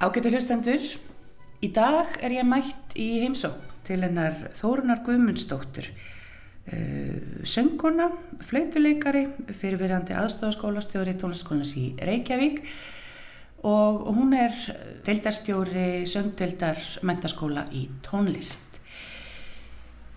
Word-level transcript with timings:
Ágættu 0.00 0.30
hlustendur, 0.32 0.84
í 1.60 1.68
dag 1.76 2.14
er 2.24 2.32
ég 2.32 2.46
mætt 2.48 2.94
í 2.96 3.18
heimsók 3.20 3.58
til 3.84 3.98
hennar 4.00 4.46
Þórunar 4.56 5.02
Guðmundsdóttur, 5.04 5.90
uh, 6.72 7.42
sönguna, 7.44 8.06
flautuleikari, 8.48 9.26
fyrirverandi 9.60 10.14
aðstofaskólastjóri 10.16 11.12
tónlaskólanas 11.20 11.74
í 11.76 11.82
Reykjavík 12.00 12.62
og 13.68 14.06
hún 14.16 14.32
er 14.38 14.56
deildarstjóri 15.04 16.06
söngdeildar 16.08 16.80
mentaskóla 17.04 17.66
í 17.68 17.82
tónlist. 18.06 18.78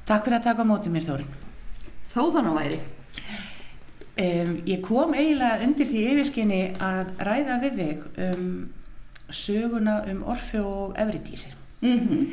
Takk 0.08 0.30
fyrir 0.30 0.38
að 0.38 0.46
taka 0.46 0.64
á 0.64 0.70
mótið 0.70 0.96
mér 0.96 1.10
Þórun. 1.10 1.34
Þá 2.14 2.22
þannig 2.38 2.56
væri. 2.62 2.80
Um, 4.14 4.56
ég 4.64 4.80
kom 4.88 5.12
eiginlega 5.12 5.60
undir 5.68 5.92
því 5.92 6.06
yfirskinni 6.14 6.62
að 6.80 7.12
ræða 7.28 7.60
við 7.66 7.78
þig 7.82 8.08
um 8.30 8.48
söguna 9.34 10.02
um 10.12 10.24
Orfi 10.24 10.58
og 10.58 10.96
Evridísi. 11.00 11.54
Mm 11.82 12.00
-hmm. 12.00 12.26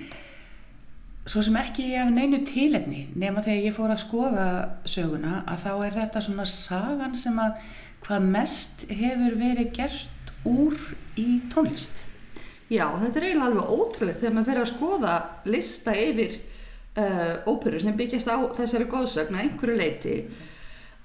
Svo 1.27 1.43
sem 1.43 1.57
ekki 1.57 1.95
af 1.95 2.11
neinu 2.11 2.45
tilefni 2.47 3.09
nema 3.15 3.43
þegar 3.43 3.65
ég 3.65 3.75
fór 3.75 3.91
að 3.91 3.97
skoða 3.97 4.69
söguna 4.85 5.43
að 5.47 5.59
þá 5.65 5.87
er 5.87 5.93
þetta 5.93 6.21
svona 6.21 6.45
sagan 6.45 7.17
sem 7.17 7.39
að 7.39 7.53
hvað 8.07 8.21
mest 8.21 8.85
hefur 8.89 9.37
verið 9.39 9.73
gert 9.73 10.33
úr 10.45 10.75
í 11.17 11.41
tónlist. 11.53 11.93
Já, 12.71 12.87
þetta 13.01 13.19
er 13.19 13.25
eiginlega 13.25 13.47
alveg 13.47 13.71
ótrúlega 13.75 14.19
þegar 14.19 14.35
maður 14.35 14.49
fyrir 14.51 14.61
að 14.61 14.73
skoða 14.73 15.15
lista 15.45 15.95
yfir 15.99 16.37
uh, 16.97 17.35
óperu 17.51 17.81
sem 17.83 17.97
byggjast 17.99 18.31
á 18.31 18.37
þessari 18.57 18.87
góðsögn 18.91 19.37
að 19.37 19.43
einhverju 19.45 19.77
leiti. 19.77 20.17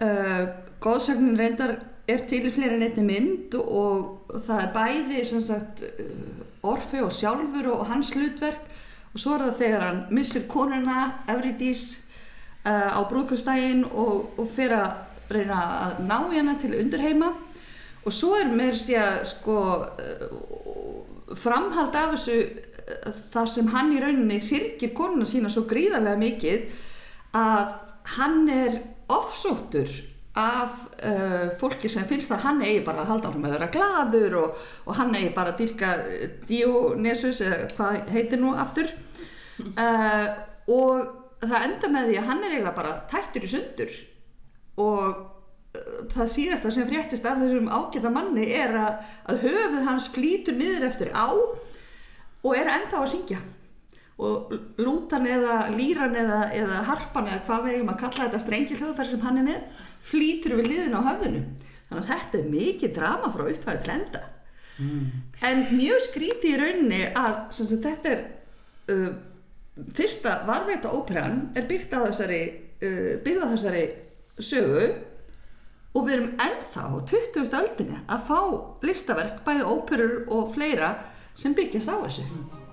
Uh, 0.01 0.43
góðsögnin 0.83 1.39
reyndar 1.39 1.79
er 2.07 2.25
til 2.29 2.43
í 2.45 2.53
fleiri 2.53 2.77
nefni 2.79 3.03
mynd 3.05 3.55
og 3.57 4.33
það 4.45 4.61
er 4.61 4.73
bæði 4.75 5.23
sagt, 5.25 5.83
Orfi 6.65 7.01
og 7.05 7.13
sjálfur 7.13 7.69
og 7.73 7.85
hans 7.89 8.11
hlutverk. 8.15 8.61
Og 9.13 9.21
svo 9.21 9.35
er 9.35 9.45
það 9.45 9.59
þegar 9.59 9.83
hann 9.85 10.01
missir 10.11 10.45
konuna 10.51 11.05
Eurídís 11.31 11.83
uh, 12.65 12.97
á 12.97 13.01
brúkustægin 13.07 13.85
og, 13.85 14.33
og 14.35 14.49
fyrir 14.51 14.75
að 14.81 15.35
reyna 15.35 15.59
að 15.85 16.01
ná 16.09 16.17
hérna 16.33 16.55
til 16.61 16.75
undirheima. 16.75 17.31
Og 18.05 18.13
svo 18.13 18.35
er 18.37 18.51
mér 18.51 18.75
sé 18.77 18.97
að 18.99 19.21
sko 19.31 19.59
uh, 19.85 21.37
framhald 21.37 21.95
af 21.95 22.17
þessu 22.17 22.41
uh, 22.41 23.21
þar 23.31 23.53
sem 23.53 23.71
hann 23.71 23.93
í 23.95 24.01
rauninni 24.03 24.41
sirkir 24.43 24.93
konuna 24.97 25.29
sína 25.29 25.53
svo 25.53 25.63
gríðarlega 25.69 26.19
mikið 26.19 26.83
að 27.39 27.71
hann 28.17 28.43
er 28.51 28.81
ofsóttur 29.11 29.89
af 30.35 30.79
uh, 30.99 31.51
fólki 31.59 31.89
sem 31.91 32.03
finnst 32.07 32.33
að 32.35 32.43
hann 32.43 32.63
eigi 32.63 32.81
bara 32.83 33.05
að 33.05 33.11
halda 33.13 33.29
áfram 33.29 33.45
að 33.47 33.53
vera 33.55 33.69
gladur 33.71 34.39
og, 34.41 34.63
og 34.83 34.97
hann 34.99 35.15
eigi 35.15 35.29
bara 35.35 35.53
að 35.53 35.61
dyrka 35.61 35.91
Dionysus 36.49 37.39
eða 37.45 37.69
hvað 37.77 38.11
heitir 38.15 38.41
nú 38.41 38.51
aftur. 38.59 38.91
Uh, 39.79 40.27
og 40.75 41.45
það 41.45 41.69
enda 41.69 41.91
með 41.93 42.09
því 42.09 42.19
að 42.19 42.27
hann 42.29 42.43
er 42.43 42.51
eiginlega 42.51 42.75
bara 42.75 42.97
tættur 43.11 43.47
í 43.47 43.51
sundur 43.53 43.95
og 44.83 45.05
uh, 45.05 45.99
það 46.11 46.31
síðasta 46.33 46.73
sem 46.75 46.89
fréttist 46.89 47.27
af 47.29 47.39
þessum 47.39 47.71
ágæta 47.71 48.11
manni 48.11 48.49
er 48.51 48.75
að, 48.79 49.05
að 49.31 49.43
höfuð 49.45 49.83
hans 49.87 50.09
flýtur 50.11 50.59
niður 50.59 50.89
eftir 50.89 51.13
á 51.15 51.31
og 51.31 52.51
er 52.57 52.73
ennþá 52.75 53.01
að 53.01 53.11
syngja 53.13 53.39
og 54.15 54.53
lútan 54.79 55.25
eða 55.27 55.57
líran 55.75 56.15
eða, 56.15 56.45
eða 56.55 56.83
harpan 56.87 57.27
eða 57.27 57.41
hvað 57.49 57.65
vegum 57.67 57.91
að 57.91 57.99
kalla 58.05 58.27
þetta 58.27 58.39
strengil 58.39 58.77
hljóðferð 58.79 59.11
sem 59.11 59.25
hann 59.25 59.41
er 59.41 59.47
með 59.49 59.65
flýtur 60.07 60.55
við 60.61 60.69
liðin 60.71 60.95
á 60.95 61.07
höfðinu 61.09 61.41
þannig 61.89 61.99
að 61.99 62.09
þetta 62.13 62.39
er 62.39 62.47
mikið 62.53 62.95
drama 62.95 63.31
frá 63.33 63.43
upphæðu 63.49 63.83
til 63.83 63.93
enda 63.97 64.23
mm. 64.79 65.03
en 65.49 65.63
mjög 65.75 66.05
skríti 66.07 66.53
í 66.53 66.61
rauninni 66.61 67.01
að 67.11 67.35
sagt, 67.57 67.75
þetta 67.83 68.13
er 68.13 68.23
uh, 68.95 69.11
fyrsta 69.99 70.39
varveita 70.47 70.95
óperan 70.95 71.49
er 71.51 71.67
byggt 71.67 71.99
á 71.99 72.07
þessari 72.07 72.41
uh, 72.47 73.13
byggð 73.25 73.43
á 73.43 73.47
þessari 73.51 73.85
sögu 74.39 74.89
og 75.95 76.07
við 76.07 76.17
erum 76.17 76.35
ennþá 76.43 76.87
á 76.87 76.95
20. 77.11 77.55
öldinni 77.59 78.03
að 78.07 78.29
fá 78.31 78.39
listaverk 78.87 79.43
bæði 79.43 79.67
óperur 79.67 80.21
og 80.31 80.53
fleira 80.55 80.95
sem 81.35 81.55
byggjast 81.55 81.91
á 81.91 81.99
þessu 81.99 82.63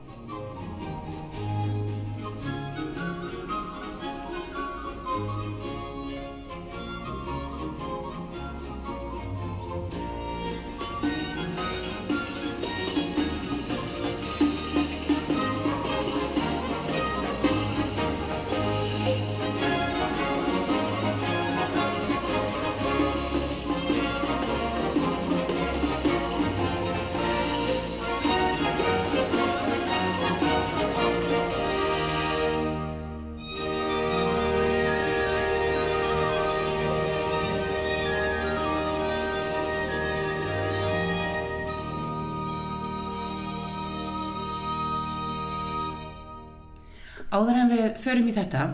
Áður 47.43 47.57
en 47.59 47.71
við 47.73 47.87
förum 47.99 48.27
í 48.31 48.33
þetta, 48.37 48.65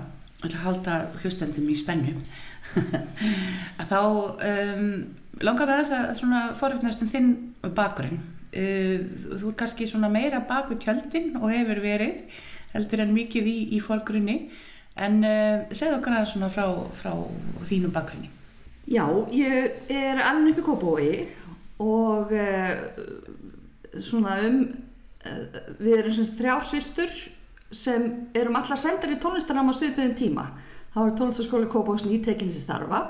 að 0.45 0.55
halda 0.61 0.95
hlustendum 1.23 1.69
í 1.73 1.77
spennu, 1.79 2.19
að 3.81 3.87
þá 3.89 4.01
um, 4.45 4.83
langar 5.41 5.71
við 5.71 5.89
þess 5.89 6.25
að 6.27 6.51
foröfnast 6.59 7.05
um 7.05 7.09
þinn 7.09 7.31
bakgrunn. 7.79 8.19
Uh, 8.53 9.07
þú 9.41 9.53
er 9.53 9.57
kannski 9.63 9.87
meira 10.13 10.43
bak 10.45 10.69
við 10.69 10.83
tjöldin 10.85 11.31
og 11.41 11.49
hefur 11.53 11.81
verið, 11.81 12.27
heldur 12.75 13.05
en 13.07 13.15
mikið 13.17 13.49
í, 13.49 13.57
í 13.79 13.81
forgrunni, 13.81 14.37
en 15.01 15.23
uh, 15.25 15.65
segð 15.73 15.97
okkar 16.03 16.19
aðeins 16.19 16.53
frá, 16.53 16.67
frá 16.93 17.15
þínum 17.71 17.95
bakgrunni. 17.95 18.29
Já, 18.89 19.07
ég 19.33 19.89
er 19.89 20.21
alveg 20.29 20.59
upp 20.59 20.61
í 20.61 20.67
Kópói 20.69 21.09
og 21.89 22.37
uh, 22.37 22.77
svona 23.97 24.37
um, 24.45 24.63
við 25.81 26.03
erum 26.03 26.17
svona 26.19 26.37
þrjársistur 26.43 27.19
sem 27.71 28.09
erum 28.37 28.57
allar 28.59 28.81
sendar 28.81 29.13
í 29.13 29.21
tónlistanám 29.21 29.71
á 29.71 29.75
sögum 29.77 30.15
tíma. 30.17 30.47
Það 30.95 31.03
var 31.05 31.17
tónlistaskóli 31.19 31.69
Kópavóksin 31.69 32.15
í 32.17 32.23
tekinsi 32.25 32.63
starfa 32.63 33.03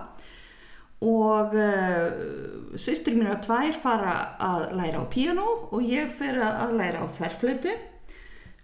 og 0.99 1.55
uh, 1.55 2.75
sýstur 2.75 3.15
mín 3.15 3.31
og 3.31 3.39
tvær 3.45 3.77
fara 3.79 4.15
að 4.43 4.65
læra 4.81 5.05
á 5.07 5.11
piano 5.11 5.47
og 5.71 5.85
ég 5.87 6.11
fer 6.11 6.41
að 6.43 6.75
læra 6.81 7.05
á 7.05 7.07
þverflötu 7.07 7.75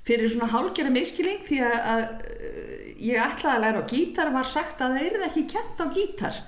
fyrir 0.04 0.32
svona 0.32 0.50
hálgjara 0.50 0.90
miskilling 0.92 1.44
því 1.46 1.60
að, 1.64 1.76
að 1.92 2.02
ég 3.06 3.22
ætlaði 3.22 3.54
að 3.54 3.62
læra 3.64 3.84
á 3.86 3.90
gítar 3.92 4.32
var 4.34 4.50
sagt 4.50 4.82
að 4.82 4.96
það 4.96 5.06
er 5.06 5.28
ekki 5.28 5.44
kent 5.54 5.78
á 5.78 5.86
gítar 5.94 6.40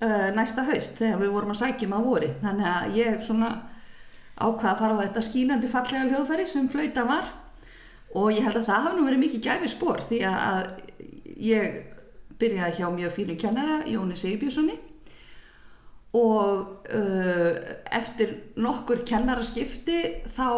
uh, 0.00 0.30
næsta 0.36 0.64
haust 0.70 0.96
þegar 0.96 1.20
við 1.20 1.36
vorum 1.36 1.52
að 1.52 1.60
sækjum 1.66 1.94
að 1.98 2.08
voru 2.08 2.32
þannig 2.40 2.70
að 2.72 2.96
ég 3.02 3.20
svona 3.26 3.52
ákvaða 4.40 4.72
að 4.72 4.80
fara 4.80 4.96
á 4.96 5.02
þetta 5.04 5.26
skínandi 5.28 5.68
fallega 5.68 6.08
hljóðfæri 6.08 6.48
sem 6.48 6.72
flauta 6.72 7.04
var 7.04 7.28
og 8.18 8.32
ég 8.34 8.44
held 8.44 8.58
að 8.60 8.68
það 8.68 8.84
hafi 8.86 8.98
nú 8.98 9.06
verið 9.06 9.24
mikið 9.24 9.44
gæfi 9.46 9.70
spór 9.70 10.04
því 10.08 10.20
að 10.26 10.70
ég 11.40 11.80
byrjaði 12.40 12.78
hjá 12.78 12.88
mjög 12.94 13.16
fínu 13.16 13.36
kennara 13.40 13.80
Jóni 13.88 14.16
Sigurbjörnssoni 14.18 14.76
og 16.18 16.86
uh, 16.90 17.58
eftir 17.94 18.32
nokkur 18.58 19.04
kennaraskipti 19.06 20.00
þá 20.34 20.48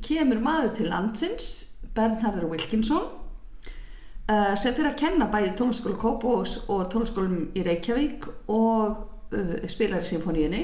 kemur 0.00 0.40
maður 0.40 0.76
til 0.78 0.88
landsins 0.88 1.50
Bernhardur 1.96 2.48
Wilkinson 2.48 3.04
uh, 3.04 4.54
sem 4.56 4.72
fyrir 4.72 4.94
að 4.94 5.00
kenna 5.02 5.28
bæði 5.32 5.52
tónskólu 5.58 6.00
Kópós 6.00 6.62
og 6.72 6.86
tónskólum 6.94 7.50
í 7.52 7.64
Reykjavík 7.66 8.30
og 8.48 9.02
uh, 9.36 9.58
spilar 9.68 10.06
í 10.06 10.10
symfóníinni 10.14 10.62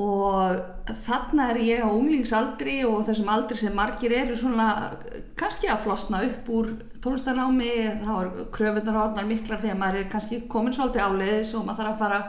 og 0.00 0.60
þarna 1.04 1.50
er 1.52 1.58
ég 1.60 1.82
á 1.84 1.90
unglingsaldri 1.92 2.78
og 2.88 3.02
þessum 3.08 3.28
aldri 3.28 3.58
sem 3.60 3.74
margir 3.76 4.14
eru 4.16 4.36
svona 4.38 4.68
kannski 5.36 5.68
að 5.68 5.82
flosna 5.84 6.22
upp 6.24 6.48
úr 6.48 6.70
tónlistanámi, 7.04 7.74
þá 8.00 8.12
er 8.22 8.30
kröfunar 8.54 8.96
og 8.96 9.02
orðnar 9.08 9.28
miklar 9.28 9.60
þegar 9.60 9.80
maður 9.82 10.00
er 10.00 10.08
kannski 10.14 10.40
komin 10.48 10.72
svolítið 10.72 11.04
áleiðis 11.04 11.52
og 11.58 11.66
maður 11.66 11.82
þarf 11.82 11.92
að 11.92 12.00
fara 12.06 12.22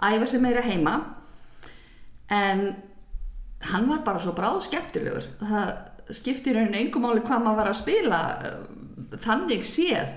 að 0.00 0.16
æfa 0.16 0.30
sig 0.30 0.44
meira 0.44 0.62
heima. 0.62 0.94
En 2.30 2.62
hann 3.60 3.88
var 3.90 4.04
bara 4.06 4.22
svo 4.22 4.32
bráð 4.36 4.62
skemmtilegur 4.68 5.26
það 5.42 5.72
skiptir 6.14 6.56
einhvern 6.56 6.78
engum 6.78 7.06
áli 7.10 7.24
hvað 7.26 7.42
maður 7.44 7.60
var 7.60 7.70
að 7.70 7.80
spila 7.80 8.20
þannig 9.20 9.66
séð 9.68 10.14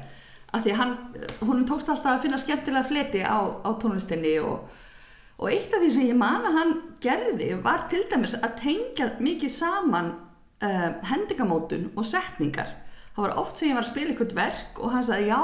að 0.54 0.68
því 0.68 0.78
hann, 0.78 0.94
hún 1.42 1.66
tókst 1.68 1.90
alltaf 1.90 2.14
að 2.14 2.24
finna 2.28 2.40
skemmtilega 2.40 2.88
fleti 2.88 3.24
á, 3.26 3.42
á 3.66 3.70
tónlistinni 3.82 4.38
og 4.46 4.70
og 5.44 5.52
eitt 5.52 5.74
af 5.76 5.82
því 5.84 5.90
sem 5.92 6.06
ég 6.08 6.16
man 6.16 6.46
að 6.48 6.56
hann 6.56 6.70
gerði 7.04 7.50
var 7.66 7.88
til 7.92 8.06
dæmis 8.12 8.36
að 8.38 8.56
tengja 8.62 9.10
mikið 9.20 9.52
saman 9.52 10.14
uh, 10.64 10.90
hendingamótun 11.10 11.90
og 12.00 12.08
setningar. 12.08 12.70
Það 13.14 13.26
var 13.26 13.36
oft 13.42 13.60
sem 13.60 13.70
ég 13.70 13.76
var 13.76 13.84
að 13.84 13.90
spila 13.92 14.14
ykkur 14.14 14.36
verk 14.38 14.80
og 14.80 14.94
hann 14.94 15.04
sagði 15.04 15.34
já, 15.34 15.42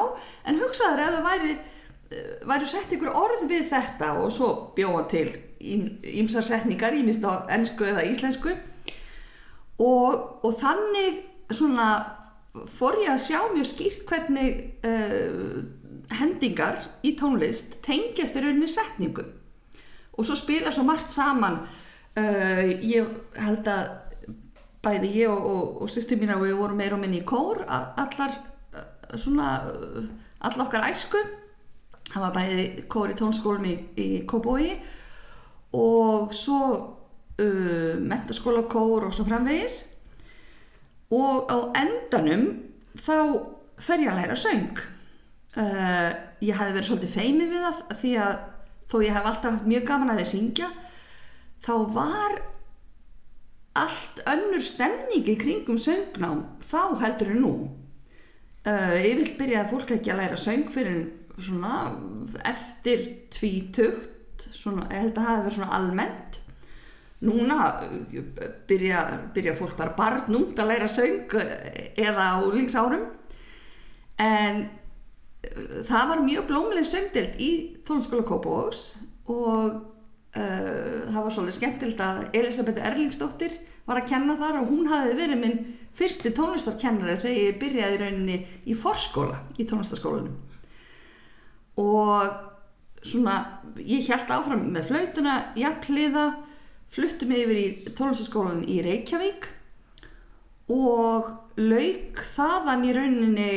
en 0.47 0.61
hugsaður 0.61 1.03
ef 1.03 1.17
það 1.17 1.27
væri 1.27 1.55
uh, 1.57 2.29
væri 2.51 2.69
sett 2.71 2.95
ykkur 2.95 3.11
orð 3.11 3.43
við 3.51 3.67
þetta 3.73 4.13
og 4.21 4.31
svo 4.33 4.51
bjóða 4.77 5.03
til 5.11 5.25
ímsar 5.59 6.47
setningar, 6.47 6.95
ímist 6.95 7.25
á 7.27 7.43
ennsku 7.51 7.89
eða 7.89 8.07
íslensku. 8.07 8.55
Og, 9.83 10.15
og 10.45 10.55
þannig 10.61 11.25
svona 11.51 11.89
fór 12.71 13.01
ég 13.03 13.11
að 13.11 13.25
sjá 13.25 13.41
mjög 13.51 13.67
skýrt 13.67 14.07
hvernig 14.07 14.63
uh, 14.87 15.59
hendingar 16.21 16.87
í 17.03 17.13
tónlist 17.19 17.81
tengjast 17.83 18.39
í 18.39 18.45
rauninni 18.45 18.71
setningum 18.71 19.35
og 20.19 20.27
svo 20.27 20.35
spila 20.35 20.71
svo 20.75 20.83
margt 20.87 21.11
saman. 21.13 21.61
Uh, 22.19 22.75
ég 22.83 23.07
held 23.39 23.67
að 23.71 23.89
bæði 24.83 25.11
ég 25.21 25.31
og, 25.31 25.45
og, 25.45 25.81
og 25.83 25.91
sýstu 25.91 26.17
mín 26.19 26.33
að 26.33 26.47
við 26.47 26.57
vorum 26.59 26.79
meira 26.79 26.97
og 26.97 27.03
minni 27.03 27.21
í 27.21 27.27
kór 27.27 27.61
allar 27.67 28.35
uh, 28.75 29.15
svona 29.15 29.51
allar 30.39 30.65
okkar 30.65 30.87
æsku. 30.89 31.21
Það 32.09 32.25
var 32.25 32.35
bæði 32.35 32.65
kór 32.89 33.13
í 33.13 33.17
tónskólum 33.19 33.67
í, 33.69 33.75
í 34.01 34.07
Kóbói 34.27 34.73
og 35.77 36.33
svo 36.33 36.61
uh, 36.73 37.95
mentaskóla 38.01 38.65
kór 38.71 39.09
og 39.09 39.15
svo 39.15 39.27
framvegis. 39.27 39.83
Og 41.13 41.49
á 41.49 41.57
endanum 41.77 42.47
þá 42.97 43.15
fer 43.79 44.03
ég 44.03 44.11
að 44.11 44.19
læra 44.23 44.37
söng. 44.37 44.81
Uh, 45.57 46.09
ég 46.45 46.57
hef 46.57 46.73
verið 46.73 46.87
svolítið 46.89 47.15
feimið 47.15 47.53
við 47.53 47.63
það 47.65 47.99
því 48.01 48.15
að 48.25 48.33
þó 48.89 49.01
ég 49.05 49.13
hef 49.15 49.25
alltaf 49.25 49.57
haft 49.57 49.69
mjög 49.69 49.85
gaman 49.89 50.13
að 50.13 50.23
þið 50.23 50.31
syngja 50.33 50.69
þá 51.65 51.73
var 51.93 52.39
allt 53.79 54.21
önnur 54.27 54.63
stemning 54.65 55.27
í 55.29 55.37
kringum 55.39 55.79
söngnám 55.79 56.43
þá 56.65 56.81
heldur 57.03 57.33
en 57.33 57.43
nú. 57.43 57.53
Uh, 58.67 58.97
ég 58.99 59.21
vil 59.21 59.33
byrja 59.39 59.63
að 59.63 59.73
fólk 59.73 59.93
ekki 59.95 60.11
að 60.13 60.21
læra 60.23 60.39
söng 60.39 60.67
fyrir 60.73 61.03
svona 61.39 61.75
eftir 62.47 63.05
tvítugt 63.31 64.49
svona, 64.55 64.87
ég 64.91 65.05
held 65.05 65.17
að 65.17 65.23
það 65.23 65.29
hefur 65.29 65.45
verið 65.45 65.57
svona 65.59 65.77
almennt. 65.77 66.41
Núna 67.19 67.57
byrja, 68.67 68.99
byrja 69.35 69.55
fólk 69.59 69.75
bara 69.79 69.95
barnúnt 69.97 70.59
að 70.59 70.69
læra 70.71 70.87
söng 70.91 71.33
eða 71.35 72.27
á 72.35 72.39
líksárum 72.47 73.09
en 74.19 74.61
það 75.87 76.11
var 76.11 76.25
mjög 76.25 76.49
blómlega 76.49 76.87
söngdild 76.87 77.39
í 77.41 77.51
tónskóla 77.87 78.25
Kópavóks 78.27 78.83
og 79.29 79.79
uh, 80.35 80.99
það 81.09 81.21
var 81.23 81.33
svolítið 81.35 81.57
skemmtild 81.57 82.03
að 82.03 82.21
Elisabeth 82.39 82.85
Erlingsdóttir 82.89 83.55
var 83.89 84.01
að 84.01 84.11
kenna 84.11 84.35
þar 84.39 84.61
og 84.61 84.69
hún 84.69 84.89
hafi 84.91 85.15
verið 85.17 85.41
minn 85.41 85.63
fyrsti 85.97 86.31
tónlistarkennari 86.37 87.17
þegar 87.21 87.39
ég 87.39 87.57
byrjaði 87.61 88.01
rauninni 88.03 88.37
í 88.69 88.77
forskóla 88.77 89.41
í 89.57 89.65
tónlistarskólanum. 89.69 90.35
Og 91.79 93.05
svona 93.05 93.39
ég 93.79 94.09
held 94.11 94.31
áfram 94.35 94.67
með 94.73 94.91
flautuna, 94.91 95.39
jafnliða 95.57 96.27
fluttum 96.93 97.33
yfir 97.33 97.61
í 97.61 97.67
tónlistaskólan 97.97 98.65
í 98.69 98.81
Reykjavík 98.85 99.49
og 100.69 101.29
lauk 101.57 102.21
þaðan 102.35 102.85
í 102.85 102.95
rauninni 102.95 103.51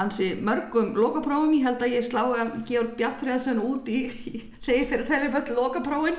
ansi 0.00 0.32
mörgum 0.40 0.94
lokaprófum, 0.96 1.52
ég 1.56 1.66
held 1.66 1.82
að 1.84 1.96
ég 1.98 2.06
slá 2.06 2.22
Georg 2.68 2.94
Bjartfriðarsson 2.96 3.60
út 3.60 3.88
í, 3.92 4.06
reyði 4.66 4.86
fyrir 4.88 5.08
þæliböll 5.10 5.56
lokaprófin 5.58 6.16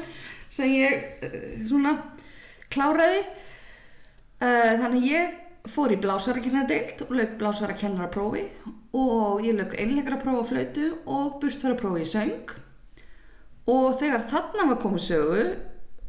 sem 0.54 0.70
ég 0.70 1.25
uh, 1.25 1.64
svona 1.68 1.96
kláraði. 2.74 3.24
Uh, 4.44 4.74
þannig 4.81 5.08
ég 5.08 5.40
fór 5.72 5.94
í 5.96 6.00
blásarakennardeilt 6.04 7.06
og 7.06 7.14
lauk 7.16 7.38
blásarakennaraprófi 7.40 8.44
og 8.94 9.46
ég 9.46 9.56
lauk 9.56 9.74
einleikara 9.80 10.20
prófa 10.22 10.50
flautu 10.52 10.90
og 11.08 11.40
burtfæraprófi 11.42 12.04
í 12.04 12.10
söng. 12.10 12.58
Og 13.72 13.96
þegar 14.02 14.25
þarna 14.28 14.68
var 14.74 14.81
komið 14.84 15.06
sögu 15.08 15.46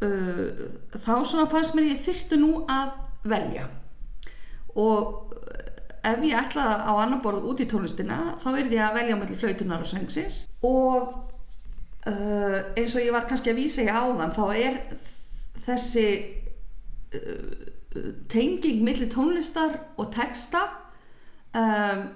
uh, 0.04 0.64
þá 0.98 1.14
svona 1.22 1.48
fannst 1.52 1.76
mér 1.76 1.92
ég 1.94 2.02
þyrstu 2.02 2.40
nú 2.40 2.52
að 2.68 2.96
velja. 3.30 3.68
Og 4.74 5.23
ef 6.04 6.24
ég 6.24 6.38
ætlaði 6.38 6.74
á 6.84 6.92
annan 6.94 7.22
borð 7.24 7.46
út 7.50 7.62
í 7.64 7.68
tónlistina 7.70 8.34
þá 8.42 8.48
verði 8.52 8.78
ég 8.78 8.86
að 8.86 8.98
velja 9.00 9.18
mellir 9.20 9.40
flautunar 9.40 9.84
og 9.84 9.90
söngsins. 9.90 10.40
Og 10.64 11.14
uh, 12.08 12.58
eins 12.76 12.96
og 12.96 13.04
ég 13.04 13.14
var 13.14 13.28
kannski 13.28 13.52
að 13.52 13.60
vísa 13.62 13.86
ég 13.86 13.94
áðan 13.94 14.34
þá 14.34 14.44
er 14.54 14.80
þessi 15.64 16.08
uh, 17.16 17.70
tenging 18.30 18.82
millir 18.84 19.10
tónlistar 19.12 19.78
og 20.00 20.10
texta 20.14 20.66
um, 21.54 22.08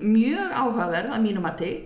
mjög 0.00 0.52
áhugaverð 0.52 1.14
að 1.14 1.24
mínum 1.24 1.48
að 1.48 1.64
þig 1.64 1.78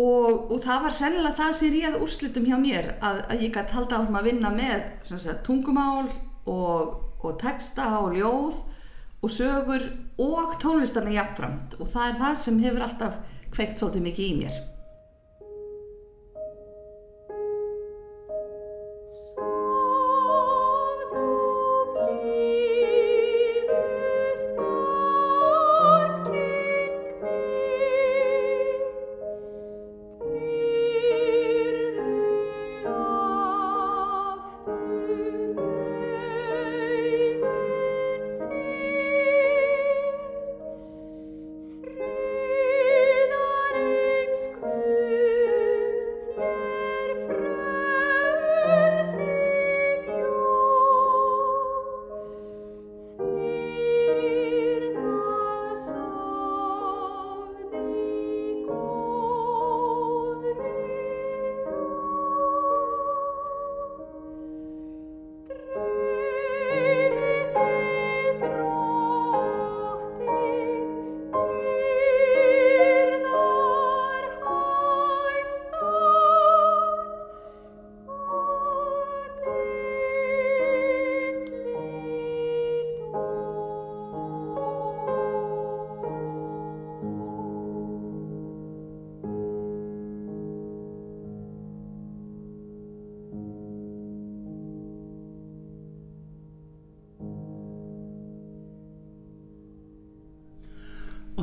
og, 0.00 0.50
og 0.52 0.58
það 0.62 0.84
var 0.86 0.94
sennilega 0.94 1.38
það 1.40 1.54
sem 1.58 1.74
réð 1.74 2.00
úrslitum 2.00 2.46
hjá 2.48 2.56
mér 2.62 2.92
að, 3.02 3.22
að 3.26 3.44
ég 3.46 3.54
gæti 3.54 3.76
halda 3.76 4.00
árum 4.00 4.18
að 4.20 4.28
vinna 4.30 4.52
með 4.54 4.84
sagt, 5.10 5.42
tungumál 5.46 6.08
og, 6.48 7.00
og 7.20 7.38
texta 7.42 7.90
og 8.00 8.14
ljóð 8.16 8.60
og 9.20 9.30
sögur 9.30 9.86
og 10.18 10.56
tónlistarna 10.62 11.14
jafnframt. 11.14 11.78
Og 11.80 11.88
það 11.92 12.08
er 12.08 12.20
það 12.24 12.36
sem 12.44 12.60
hefur 12.64 12.86
alltaf 12.86 13.18
kveikt 13.54 13.80
svolítið 13.80 14.06
mikið 14.08 14.28
í 14.28 14.36
mér 14.44 14.60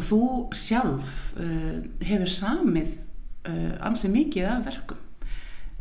þú 0.07 0.23
sjálf 0.55 1.19
uh, 1.39 1.83
hefur 2.05 2.31
samið 2.31 2.95
uh, 3.47 3.75
ansið 3.87 4.13
mikið 4.15 4.49
af 4.51 4.65
verkum. 4.67 5.03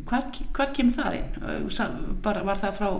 Hvar, 0.07 0.29
hvar 0.55 0.73
kemur 0.77 0.97
það 0.99 1.19
inn? 1.21 1.31
Uh, 1.73 2.13
bara, 2.25 2.45
var 2.47 2.61
það 2.63 2.79
frá, 2.79 2.91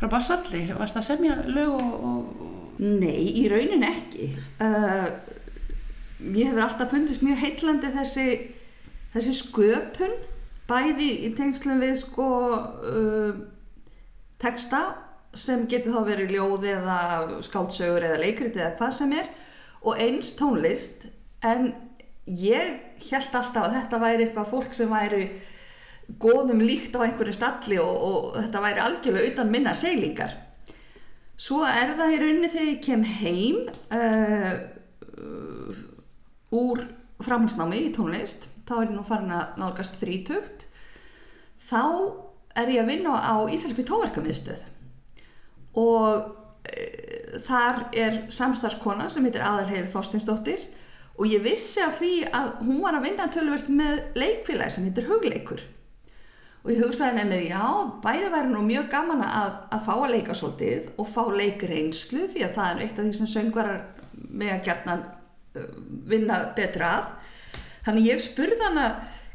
frá 0.00 0.08
Bassarli? 0.14 0.64
Varst 0.78 0.98
það 0.98 1.02
að 1.02 1.08
semja 1.10 1.38
lög 1.50 1.76
og, 1.76 1.92
og... 2.10 2.48
Nei, 2.82 3.28
í 3.38 3.44
raunin 3.52 3.84
ekki. 3.86 4.32
Ég 6.32 6.48
hefur 6.48 6.62
alltaf 6.64 6.90
fundist 6.90 7.22
mjög 7.22 7.38
heitlandi 7.44 7.90
þessi, 7.94 8.24
þessi 9.12 9.34
sköpun 9.38 10.16
bæði 10.66 11.10
í 11.28 11.30
tengslum 11.36 11.82
við 11.84 11.92
sko 12.00 12.26
texta 14.42 14.80
sem 15.36 15.64
getur 15.70 15.94
þá 15.96 16.08
verið 16.08 16.34
ljóði 16.36 16.72
eða 16.74 16.98
skáldsögur 17.46 18.04
eða 18.08 18.20
leikrit 18.20 18.56
eða 18.58 18.74
hvað 18.80 18.96
sem 18.98 19.14
er 19.16 19.30
og 19.82 19.98
eins 19.98 20.32
tónlist 20.38 21.06
en 21.42 21.72
ég 22.26 22.78
held 23.08 23.34
alltaf 23.34 23.66
að 23.66 23.76
þetta 23.78 24.00
væri 24.02 24.26
eitthvað 24.26 24.52
fólk 24.52 24.76
sem 24.76 24.92
væri 24.92 25.26
góðum 26.22 26.62
líkt 26.62 26.94
á 26.98 27.04
einhverju 27.04 27.34
stalli 27.34 27.78
og, 27.82 27.92
og 27.92 28.38
þetta 28.38 28.62
væri 28.62 28.82
algjörlega 28.84 29.32
utan 29.32 29.52
minna 29.52 29.74
seilingar. 29.78 30.34
Svo 31.38 31.62
er 31.66 31.94
það 31.98 32.14
í 32.14 32.18
rauninni 32.20 32.50
þegar 32.52 32.68
ég 32.70 32.82
kem 32.84 33.04
heim 33.18 33.62
uh, 33.94 34.52
uh, 35.18 35.80
úr 36.54 36.84
framhansnámi 37.22 37.80
í 37.88 37.94
tónlist 37.94 38.46
þá 38.68 38.74
er 38.76 38.84
ég 38.86 38.94
nú 38.96 39.06
farin 39.06 39.34
að 39.34 39.58
nálgast 39.62 39.98
þrítugt 40.00 40.66
þá 41.62 41.82
er 42.58 42.70
ég 42.74 42.82
að 42.82 42.92
vinna 42.92 43.16
á 43.18 43.34
Íslenski 43.50 43.84
tóverkamiðstöð 43.88 44.62
og 45.80 46.41
þar 47.46 47.84
er 47.96 48.18
samstarfskona 48.32 49.08
sem 49.12 49.24
heitir 49.26 49.44
Aðalhegur 49.44 49.90
Þorstinsdóttir 49.92 50.64
og 51.18 51.28
ég 51.28 51.44
vissi 51.44 51.82
af 51.84 51.98
því 52.00 52.14
að 52.32 52.50
hún 52.64 52.80
var 52.82 52.98
að 52.98 53.06
vinna 53.06 53.28
tölvert 53.32 53.68
með 53.72 54.02
leikfélagi 54.18 54.76
sem 54.76 54.88
heitir 54.88 55.08
Hugleikur. 55.08 55.62
Og 56.62 56.70
ég 56.70 56.82
hugsaði 56.84 57.24
mér, 57.26 57.40
já, 57.50 57.62
bæði 58.04 58.28
væri 58.30 58.52
nú 58.52 58.60
mjög 58.62 58.86
gaman 58.92 59.24
að, 59.26 59.56
að 59.74 59.80
fá 59.88 59.92
að 59.96 60.12
leika 60.14 60.36
svolítið 60.38 60.92
og 60.94 61.08
fá 61.10 61.22
leikreinslu 61.34 62.28
því 62.30 62.44
að 62.46 62.54
það 62.58 62.68
er 62.70 62.82
eitt 62.84 63.00
af 63.00 63.08
því 63.08 63.14
sem 63.16 63.30
söngvarar 63.32 63.80
með 64.30 64.52
að 64.54 64.68
gerna 64.68 64.94
uh, 65.02 65.72
vinna 66.12 66.38
betra 66.56 66.92
að. 67.00 67.08
Þannig 67.88 68.10
ég 68.12 68.22
spurði 68.22 68.60
hana 68.62 68.86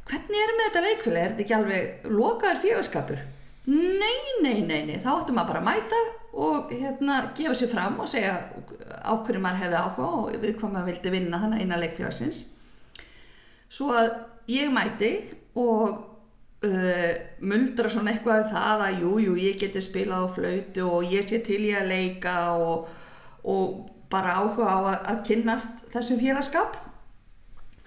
hvernig 0.07 0.39
er 0.39 0.53
með 0.55 0.69
þetta 0.69 0.85
leikfélag, 0.85 1.19
er 1.25 1.33
þetta 1.33 1.43
ekki 1.43 1.57
alveg 1.57 2.07
lokaður 2.15 2.63
félagskapur? 2.63 3.25
Nei, 3.67 4.17
nei, 4.39 4.61
nei, 4.63 4.79
nei, 4.87 4.95
þá 5.03 5.09
ættum 5.17 5.35
maður 5.35 5.57
bara 5.57 5.59
að 5.59 5.67
mæta 5.67 6.01
og 6.38 6.72
hérna 6.72 7.22
gefa 7.38 7.56
sér 7.58 7.72
fram 7.72 7.98
og 8.03 8.10
segja 8.12 8.36
á 8.38 9.13
hverju 9.15 9.41
maður 9.41 9.63
hefði 9.63 9.79
áhuga 9.82 10.10
og 10.20 10.36
við 10.44 10.53
hvað 10.60 10.74
maður 10.75 10.91
vildi 10.91 11.13
vinna 11.15 11.41
þannig 11.41 11.63
eina 11.63 11.79
leikfélagsins. 11.82 12.44
Svo 13.70 13.89
að 13.98 14.12
ég 14.51 14.72
mæti 14.72 15.12
og 15.58 15.88
uh, 16.63 17.13
muldra 17.41 17.89
svona 17.91 18.13
eitthvað 18.13 18.44
um 18.46 18.51
það 18.53 18.86
að 18.88 19.01
jú, 19.03 19.13
jú, 19.25 19.38
ég 19.48 19.62
geti 19.62 19.84
spilað 19.84 20.27
á 20.29 20.34
flautu 20.38 20.88
og 20.88 21.13
ég 21.13 21.25
sé 21.27 21.41
til 21.46 21.63
ég 21.67 21.82
að 21.82 21.91
leika 21.91 22.36
og, 22.56 22.91
og 23.44 23.79
bara 24.12 24.38
áhuga 24.39 24.70
á 24.70 24.77
að, 24.77 25.00
að 25.13 25.24
kynnast 25.32 25.89
þessum 25.91 26.22
félagskap 26.22 26.77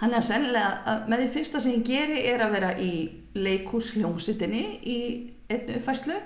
Þannig 0.01 0.17
að 0.17 0.29
sennilega 0.31 0.69
að 0.89 1.09
með 1.13 1.23
því 1.23 1.31
fyrsta 1.35 1.61
sem 1.61 1.73
ég 1.75 1.83
geri 1.85 2.21
er 2.31 2.41
að 2.41 2.55
vera 2.57 2.69
í 2.81 2.93
leikúsljómsittinni 3.37 4.63
í 4.81 5.01
einnu 5.53 5.75
uppfæslu. 5.77 6.17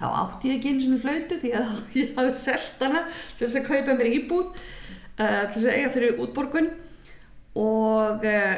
Þá 0.00 0.06
átti 0.08 0.48
ég 0.48 0.58
ekki 0.58 0.70
eins 0.72 0.86
og 0.88 1.02
flautu 1.02 1.40
því 1.42 1.50
að 1.60 1.72
ég 2.00 2.14
hafði 2.16 2.36
selgt 2.40 2.84
hana 2.84 3.02
til 3.36 3.46
þess 3.46 3.58
að 3.60 3.66
kaupa 3.68 3.96
mér 3.98 4.14
íbúð, 4.16 4.46
uh, 4.48 5.42
til 5.50 5.56
þess 5.56 5.66
að 5.66 5.76
eiga 5.76 5.92
fyrir 5.96 6.22
útborgun 6.24 6.70
og 7.60 8.24
uh, 8.24 8.56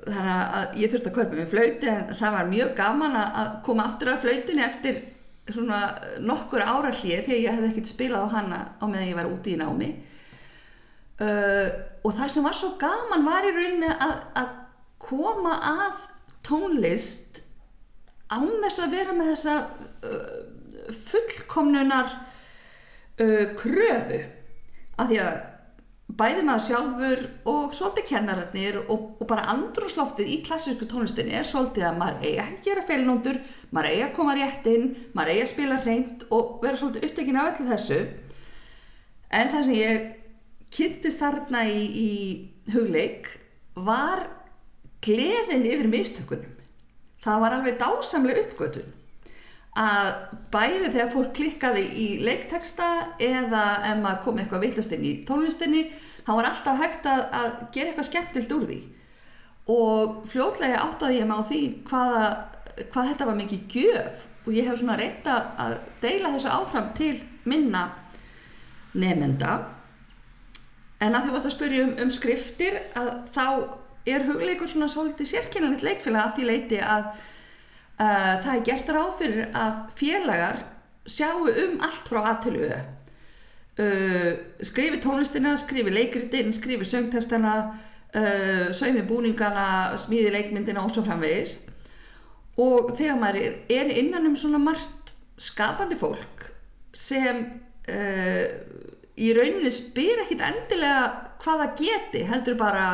þannig 0.00 0.34
að 0.34 0.76
ég 0.80 0.92
þurfti 0.92 1.10
að 1.12 1.16
kaupa 1.18 1.38
mér 1.38 1.50
flautu 1.50 1.90
en 1.92 2.12
það 2.18 2.36
var 2.36 2.50
mjög 2.50 2.76
gaman 2.78 3.16
að 3.20 3.50
koma 3.66 3.86
aftur 3.86 4.12
af 4.14 4.22
flautunni 4.24 4.64
eftir 4.64 5.02
svona 5.50 5.80
nokkur 6.22 6.62
ára 6.62 6.92
hlið 6.94 7.26
því 7.26 7.34
að 7.34 7.42
ég 7.44 7.58
hef 7.58 7.68
ekkert 7.70 7.90
spilað 7.90 8.26
á 8.26 8.34
hana 8.36 8.60
á 8.80 8.84
meðan 8.86 9.10
ég 9.10 9.18
var 9.18 9.30
úti 9.30 9.54
í 9.54 9.60
námi. 9.60 9.90
Uh, 11.20 11.68
og 12.00 12.14
það 12.16 12.32
sem 12.32 12.46
var 12.46 12.56
svo 12.56 12.70
gaman 12.80 13.26
var 13.26 13.44
í 13.44 13.52
rauninni 13.52 13.90
að, 13.92 14.14
að 14.40 14.54
koma 15.04 15.58
að 15.68 16.06
tónlist 16.46 17.42
án 18.30 18.48
þess 18.62 18.80
að 18.80 18.94
vera 18.94 19.16
með 19.16 19.34
þessa 19.34 19.54
fullkomnunar 20.96 22.10
uh, 23.20 23.46
kröfu. 23.58 24.20
Að 25.00 25.12
því 25.12 25.22
að 25.24 25.38
bæði 26.20 26.44
maður 26.44 26.64
sjálfur 26.64 27.20
og 27.48 27.74
svolítið 27.76 28.06
kennararnir 28.10 28.78
og, 28.82 29.04
og 29.20 29.28
bara 29.30 29.46
andrúsloftið 29.52 30.32
í 30.34 30.38
klassísku 30.46 30.88
tónlistinni 30.90 31.36
er 31.38 31.46
svolítið 31.46 31.86
að 31.86 32.00
maður 32.00 32.24
eigi 32.26 32.40
að 32.42 32.54
gera 32.66 32.86
feilnóndur, 32.88 33.40
maður 33.70 33.90
eigi 33.92 34.04
að 34.06 34.14
koma 34.18 34.36
rétt 34.38 34.68
inn, 34.70 34.88
maður 35.14 35.34
eigi 35.34 35.44
að 35.44 35.52
spila 35.52 35.80
hreint 35.84 36.24
og 36.34 36.52
vera 36.64 36.80
svolítið 36.80 37.06
upptekinn 37.08 37.40
af 37.40 37.50
öllu 37.52 37.68
þessu. 37.70 38.00
En 39.30 39.52
það 39.52 39.66
sem 39.68 39.76
ég 39.78 40.08
kynntist 40.74 41.22
þarna 41.22 41.64
í, 41.70 41.80
í 41.86 42.72
hugleik 42.74 43.30
var 43.78 44.26
gleðin 45.04 45.68
yfir 45.68 45.90
mistökunum. 45.90 46.56
Það 47.20 47.44
var 47.44 47.56
alveg 47.56 47.78
dásamlega 47.80 48.46
uppgötun 48.46 48.96
að 49.78 50.08
bæði 50.50 50.88
þegar 50.90 51.10
fólk 51.12 51.34
klikkaði 51.36 51.82
í 51.94 52.06
leikteksta 52.26 52.88
eða 53.22 53.64
ef 53.86 54.00
maður 54.02 54.22
kom 54.24 54.40
eitthvað 54.42 54.64
vittlust 54.66 54.94
inn 54.96 55.06
í 55.06 55.12
tónlistinni 55.28 55.84
þá 56.26 56.32
var 56.32 56.48
alltaf 56.50 56.80
hægt 56.80 57.06
að, 57.06 57.22
að 57.30 57.50
gera 57.74 57.92
eitthvað 57.92 58.08
skemmtilt 58.10 58.54
úr 58.56 58.64
því. 58.70 58.80
Og 59.70 60.22
fljóðlega 60.32 60.82
áttaði 60.82 61.20
ég 61.20 61.28
mig 61.30 61.38
á 61.38 61.42
því 61.46 61.60
hvaða, 61.86 62.24
hvað 62.90 63.10
þetta 63.12 63.28
var 63.28 63.38
mikið 63.38 63.76
gjöf 63.76 64.24
og 64.46 64.54
ég 64.56 64.66
hef 64.66 64.80
svona 64.80 64.98
reynt 64.98 65.28
að 65.30 65.76
deila 66.02 66.32
þessu 66.34 66.50
áfram 66.50 66.90
til 66.98 67.14
minna 67.46 67.84
nefnda 68.98 69.58
En 71.00 71.16
að 71.16 71.26
því 71.26 71.34
varst 71.34 71.48
að 71.48 71.54
spyrja 71.54 71.84
um, 71.86 71.92
um 72.04 72.10
skriftir 72.12 72.74
að 72.98 73.10
þá 73.32 73.44
er 74.10 74.24
hugleikur 74.28 74.68
svona 74.68 74.88
svolítið 74.92 75.30
sérkynanlegt 75.30 75.84
leikfélag 75.84 76.26
að 76.26 76.34
því 76.36 76.48
leiti 76.48 76.80
að 76.84 77.06
það 78.00 78.54
er 78.54 78.62
gert 78.64 78.90
ráð 78.96 79.10
fyrir 79.18 79.50
að 79.52 79.80
félagar 79.98 80.62
sjáu 81.04 81.50
um 81.50 81.82
allt 81.84 82.08
frá 82.08 82.22
aðtölu 82.30 82.70
uh, 83.80 84.32
skrifi 84.62 85.00
tónlistina, 85.02 85.54
skrifi 85.60 85.92
leikritinn, 85.94 86.52
skrifi 86.56 86.86
söngtestana, 86.88 87.54
uh, 88.14 88.68
saumi 88.76 89.04
búningana, 89.06 89.96
smíði 90.00 90.32
leikmyndina 90.34 90.84
og 90.84 90.94
svo 90.94 91.04
framvegis. 91.06 91.58
Og 92.60 92.92
þegar 92.98 93.20
maður 93.20 93.54
er, 93.72 93.92
innan 94.02 94.28
um 94.28 94.36
svona 94.36 94.60
margt 94.60 95.14
skapandi 95.40 95.96
fólk 95.96 96.50
sem 96.96 97.44
uh, 97.88 98.44
í 99.20 99.30
rauninni 99.36 99.70
spyr 99.72 100.24
ekkit 100.24 100.44
endilega 100.44 101.06
hvaða 101.40 101.70
geti, 101.78 102.24
heldur 102.28 102.58
bara 102.60 102.86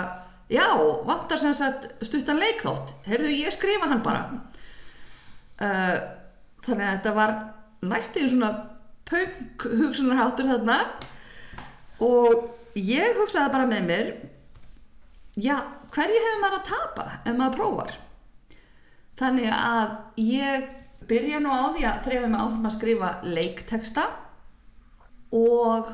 já, 0.52 0.68
vantar 1.06 1.40
sem 1.40 1.54
sagt 1.56 1.88
stuttan 2.06 2.38
leikþótt, 2.38 2.94
heyrðu 3.08 3.32
ég 3.34 3.54
skrifa 3.54 3.88
hann 3.90 4.04
bara 4.06 4.28
uh, 5.62 5.96
þannig 6.66 6.86
að 6.86 6.94
þetta 6.96 7.14
var 7.16 7.34
næstíðu 7.86 8.32
svona 8.32 8.50
punk 9.06 9.66
hugsunarháttur 9.80 10.50
þarna. 10.50 10.78
Og 12.04 12.48
ég 12.76 13.16
hugsaði 13.20 13.52
bara 13.54 13.68
með 13.70 13.86
mér 13.90 14.10
já, 15.36 15.56
hverju 15.94 16.24
hefur 16.24 16.42
maður 16.42 16.58
að 16.58 16.66
tapa 16.70 17.06
ef 17.22 17.36
maður 17.36 17.56
prófar? 17.56 17.94
Þannig 19.16 19.52
að 19.52 19.94
ég 20.20 20.66
byrja 21.08 21.40
nú 21.40 21.52
á 21.52 21.72
því 21.72 21.86
að 21.88 22.02
þrefum 22.08 22.36
áfram 22.36 22.68
að 22.68 22.74
skrifa 22.74 23.12
leikteksta 23.24 24.04
og 25.36 25.88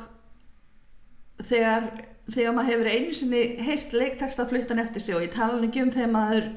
þegar, 1.42 1.86
þegar 2.32 2.56
maður 2.56 2.70
hefur 2.72 2.90
einu 2.90 3.14
sinni 3.16 3.42
heilt 3.62 3.94
leiktaksta 3.94 4.46
fluttan 4.48 4.82
eftir 4.82 5.04
sig 5.04 5.16
og 5.16 5.26
ég 5.26 5.34
tala 5.34 5.60
ekki 5.62 5.84
um 5.84 5.92
þegar 5.94 6.14
maður 6.16 6.48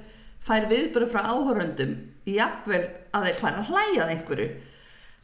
fær 0.46 0.68
viðböru 0.72 1.10
frá 1.12 1.22
áhöröndum 1.30 1.96
jáfnvel 2.26 2.84
að 3.16 3.28
þeir 3.28 3.40
fara 3.42 3.62
að 3.62 3.72
hlæjað 3.72 4.14
einhverju 4.14 4.48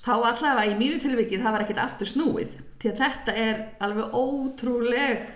þá 0.01 0.11
allavega 0.15 0.65
í 0.69 0.77
mýru 0.79 0.99
tilvikið 1.01 1.43
það 1.43 1.55
var 1.55 1.65
ekkert 1.65 1.83
aftur 1.83 2.09
snúið 2.09 2.57
því 2.81 2.91
að 2.91 3.01
þetta 3.01 3.37
er 3.37 3.61
alveg 3.85 4.17
ótrúleg 4.17 5.29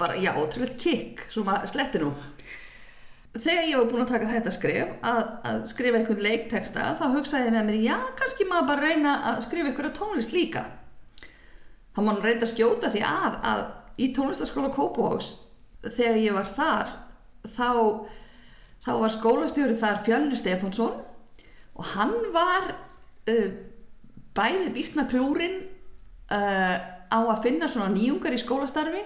bara 0.00 0.16
já, 0.20 0.32
ótrúlegt 0.36 0.80
kikk 0.80 1.24
sem 1.32 1.48
að 1.48 1.68
sletti 1.70 2.00
nú. 2.02 2.10
Þegar 3.38 3.66
ég 3.68 3.78
var 3.78 3.88
búin 3.90 4.02
að 4.02 4.12
taka 4.14 4.30
þetta 4.32 4.52
skrif 4.52 4.92
að, 5.06 5.20
að 5.46 5.58
skrifa 5.70 6.00
einhvern 6.00 6.24
leikteksta 6.24 6.86
þá 6.98 7.04
hugsaði 7.14 7.48
ég 7.48 7.54
með 7.54 7.68
mér, 7.68 7.80
já, 7.84 7.96
kannski 8.18 8.46
maður 8.48 8.70
bara 8.72 8.88
reyna 8.88 9.16
að 9.30 9.42
skrifa 9.46 9.70
einhverja 9.70 9.96
tónlist 9.98 10.34
líka. 10.34 10.64
Þá 11.94 12.00
má 12.00 12.10
hann 12.10 12.22
reynda 12.24 12.46
að 12.48 12.54
skjóta 12.54 12.90
því 12.92 13.04
að, 13.06 13.36
að 13.52 13.62
í 14.00 14.08
tónlistaskóla 14.16 14.72
Kópavóks 14.74 15.34
þegar 15.84 16.18
ég 16.22 16.36
var 16.36 16.50
þar 16.56 16.94
þá, 17.46 17.68
þá 18.88 18.94
var 19.02 19.12
skólastjóri 19.12 19.76
þar 19.76 20.04
Fjölnir 20.06 20.40
Stefánsson 20.40 20.94
og 21.78 21.90
hann 21.92 22.14
var 22.34 22.70
uh, 23.28 23.48
bæði 24.36 24.72
býstna 24.74 25.04
klúrin 25.10 25.60
uh, 26.32 26.76
á 27.08 27.18
að 27.18 27.42
finna 27.44 27.68
svona 27.68 27.92
nýjungar 27.92 28.36
í 28.36 28.40
skólastarfi 28.40 29.04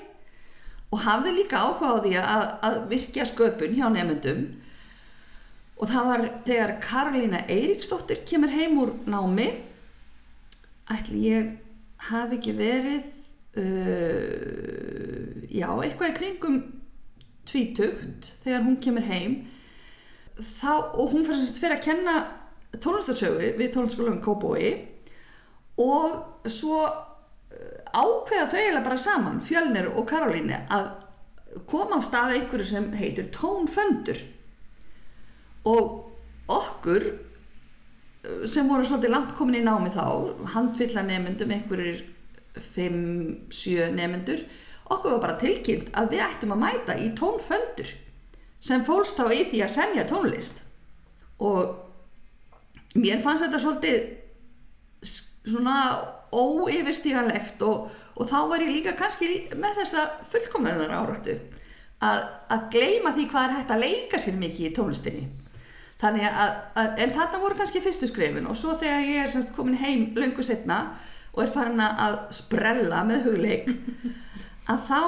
og 0.93 1.03
hafði 1.07 1.33
líka 1.39 1.63
áhuga 1.63 1.97
á 1.97 2.03
því 2.05 2.13
að, 2.21 2.45
að 2.69 2.77
virkja 2.93 3.27
sköpun 3.29 3.77
hjá 3.79 3.87
nefndum 3.91 4.45
og 5.83 5.91
það 5.91 6.09
var 6.11 6.25
þegar 6.47 6.75
Karolina 6.85 7.41
Eiríksdóttir 7.51 8.23
kemur 8.29 8.53
heim 8.53 8.79
úr 8.79 8.95
námi 9.09 9.49
ætli 10.93 11.25
ég 11.27 11.51
hafi 12.11 12.39
ekki 12.39 12.55
verið 12.59 13.09
uh, 13.59 15.43
já, 15.51 15.69
eitthvað 15.73 16.13
í 16.13 16.17
kringum 16.21 16.61
tvítugt 17.49 18.31
þegar 18.45 18.63
hún 18.69 18.79
kemur 18.83 19.07
heim 19.09 19.41
þá, 20.43 20.73
og 20.99 21.13
hún 21.13 21.27
fyrir 21.27 21.77
að 21.77 21.85
kenna 21.87 22.17
tónlistarsögu 22.81 23.53
við 23.59 23.73
tónlistaskólanum 23.75 24.23
Kóboi 24.25 24.73
og 25.83 26.49
svo 26.51 26.83
uh, 26.85 27.79
ákveða 27.93 28.49
þau 28.49 28.59
eiginlega 28.61 28.87
bara 28.87 29.01
saman, 29.01 29.43
Fjölnir 29.45 29.91
og 29.93 30.07
Karolíni 30.09 30.57
að 30.73 30.89
koma 31.69 32.01
á 32.01 32.01
staði 32.05 32.41
einhverju 32.41 32.69
sem 32.71 32.89
heitir 32.97 33.29
tónföndur 33.35 34.23
og 35.69 36.53
okkur 36.53 37.09
uh, 37.13 38.43
sem 38.49 38.69
voru 38.69 38.89
svolítið 38.89 39.15
langt 39.17 39.37
komin 39.39 39.61
í 39.61 39.65
námi 39.67 39.93
þá 39.93 40.05
handfylla 40.57 41.05
nefndum, 41.09 41.53
einhverjir 41.53 42.07
5-7 42.57 43.93
nefndur 43.97 44.45
okkur 44.93 45.17
var 45.17 45.23
bara 45.23 45.41
tilkynnt 45.41 45.93
að 45.97 46.15
við 46.15 46.25
ættum 46.25 46.57
að 46.57 46.65
mæta 46.67 46.97
í 47.01 47.13
tónföndur 47.17 47.93
sem 48.63 48.85
fólst 48.87 49.19
þá 49.19 49.27
í 49.35 49.45
því 49.51 49.63
að 49.65 49.75
semja 49.75 50.09
tónlist. 50.09 50.63
Og 51.43 52.99
mér 52.99 53.23
fannst 53.25 53.47
þetta 53.47 53.63
svolítið 53.63 53.97
svona 55.51 55.77
óyfirstíganlegt 56.33 57.63
og, 57.67 57.89
og 58.17 58.29
þá 58.31 58.39
var 58.49 58.63
ég 58.63 58.77
líka 58.77 58.95
kannski 58.97 59.29
með 59.59 59.83
þessa 59.83 60.07
fullkomöðunar 60.31 60.95
áráttu 60.95 61.35
að, 62.03 62.23
að 62.55 62.67
gleima 62.75 63.13
því 63.17 63.29
hvað 63.33 63.47
er 63.47 63.57
hægt 63.59 63.75
að 63.75 63.83
leika 63.83 64.21
sér 64.23 64.39
mikið 64.39 64.69
í 64.69 64.75
tónlistinni. 64.77 65.25
Þannig 66.03 66.27
að, 66.27 66.55
að 66.79 67.03
en 67.05 67.13
þarna 67.15 67.43
voru 67.43 67.59
kannski 67.59 67.83
fyrstu 67.83 68.09
skrefin 68.11 68.49
og 68.51 68.59
svo 68.59 68.75
þegar 68.79 69.05
ég 69.07 69.21
er 69.23 69.31
semst 69.31 69.53
komin 69.55 69.79
heim 69.79 70.09
löngu 70.19 70.43
setna 70.47 70.81
og 71.33 71.45
er 71.45 71.53
farin 71.55 71.83
að 71.83 72.19
sprella 72.35 73.05
með 73.09 73.29
hugleik 73.29 73.71
að 74.73 74.89
þá 74.89 75.03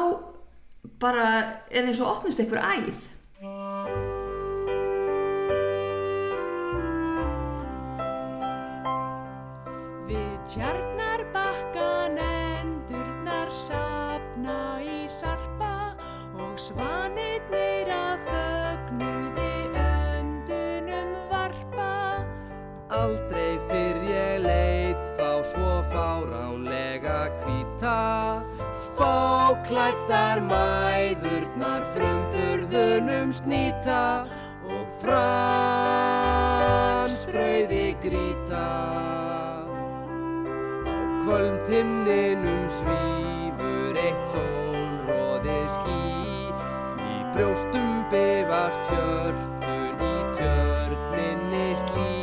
bara 1.03 1.27
er 1.71 1.89
eins 1.89 2.03
og 2.03 2.13
opnist 2.19 2.43
einhver 2.43 2.63
æð 2.63 3.03
Við 10.55 10.63
tjarnar 10.63 11.23
bakkan 11.35 12.19
endurnar 12.23 13.49
sapna 13.51 14.79
í 14.79 15.09
sarpa 15.11 15.97
og 16.39 16.53
svanirnir 16.63 17.91
að 17.91 18.23
fögnuði 18.29 19.49
öndunum 19.83 21.11
varpa. 21.33 21.91
Aldrei 22.87 23.59
fyrr 23.67 23.99
ég 24.13 24.47
leit 24.47 25.03
þá 25.19 25.43
svo 25.51 25.75
fáránlega 25.91 27.19
hvíta 27.41 27.99
Fóklættar 28.95 30.45
mæðurnar 30.53 31.83
frumburðunum 31.97 33.35
snýta 33.43 34.05
og 34.71 34.87
fransbrauði 35.03 35.84
Á 41.35 41.37
kvöldtimninum 41.37 42.67
svífur 42.71 43.97
eitt 43.99 44.21
sólróðið 44.31 45.65
ský 45.75 45.97
Í 47.11 47.17
brjóstum 47.35 47.89
bifast 48.13 48.87
hjörtun 48.87 50.05
í 50.07 50.13
tjörninni 50.39 51.65
slí 51.81 52.15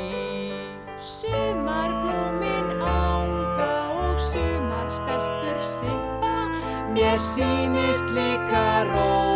Sumarblómin 0.96 2.72
ánga 2.80 3.74
og 4.06 4.16
sumarstelpur 4.30 5.60
sippa. 5.74 6.48
Mér 6.96 7.20
sýnist 7.20 8.08
líka 8.16 8.66
rónarnir 8.94 9.31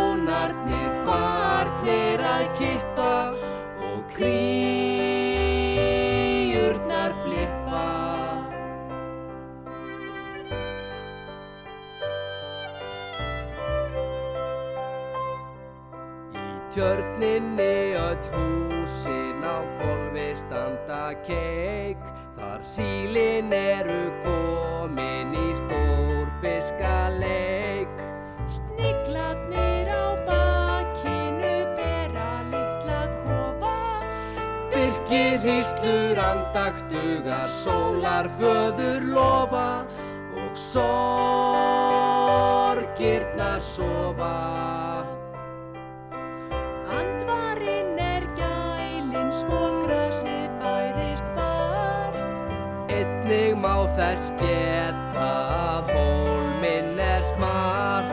tjörninni 16.76 17.96
öll 17.96 18.20
húsin 18.36 19.40
á 19.40 19.64
kolvi 19.80 20.36
standa 20.36 21.16
keik. 21.24 21.96
Þar 22.36 22.60
sílin 22.60 23.48
eru 23.56 24.12
komin 24.26 25.32
í 25.32 25.56
stórfiskaleik. 25.56 27.88
Sniglarnir 28.58 29.88
á 29.88 30.20
bakinu 30.28 31.56
bera 31.80 32.44
litla 32.52 33.08
kofa. 33.24 34.04
Birkir 34.68 35.40
hýslur 35.48 36.20
andaktugar 36.28 37.48
sólar 37.64 38.28
föður 38.36 39.00
lofa. 39.16 39.88
Og 40.36 40.52
sorgirnar 40.52 41.24
sofa 43.64 45.15
þess 53.96 54.30
geta. 54.40 55.32
Hólminn 55.88 56.98
er 57.00 57.22
smart 57.24 58.12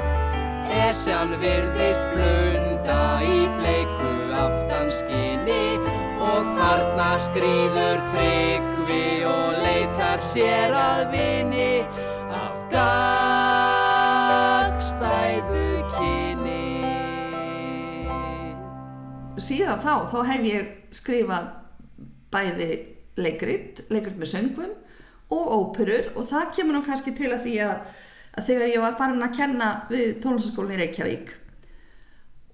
Esjan 0.74 1.36
virðist 1.42 2.04
blunda 2.14 3.20
í 3.26 3.48
bleiku 3.58 4.12
aftanskinni 4.38 5.78
Og 6.24 6.44
þarna 6.56 7.10
skrýður 7.22 8.00
tryggvi 8.14 9.26
og 9.28 9.50
leitar 9.66 10.20
sér 10.24 10.72
að 10.78 11.02
vini 11.12 11.74
Af 12.34 12.58
gagstæðu 12.74 14.06
kyni. 15.98 16.66
Síðan 19.44 19.80
þá, 19.84 19.94
þá 20.10 20.20
hef 20.32 20.42
ég 20.48 20.64
skrifað 20.96 21.46
bæði 22.34 22.72
leikrit, 23.20 23.84
leikrit 23.94 24.18
með 24.18 24.30
söngvum 24.32 24.74
og 25.32 25.54
óperur 25.58 26.12
og 26.18 26.28
það 26.30 26.52
kemur 26.58 26.76
nú 26.78 26.82
kannski 26.86 27.14
til 27.18 27.32
að 27.34 27.46
því 27.46 27.54
að, 27.68 27.78
að 28.38 28.48
þegar 28.50 28.74
ég 28.74 28.82
var 28.84 28.98
farin 29.00 29.24
að 29.26 29.36
kenna 29.38 29.70
við 29.90 30.18
tónlistaskólinni 30.24 30.82
Reykjavík 30.82 31.34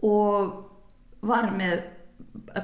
og 0.06 0.54
var 1.28 1.50
með 1.56 1.82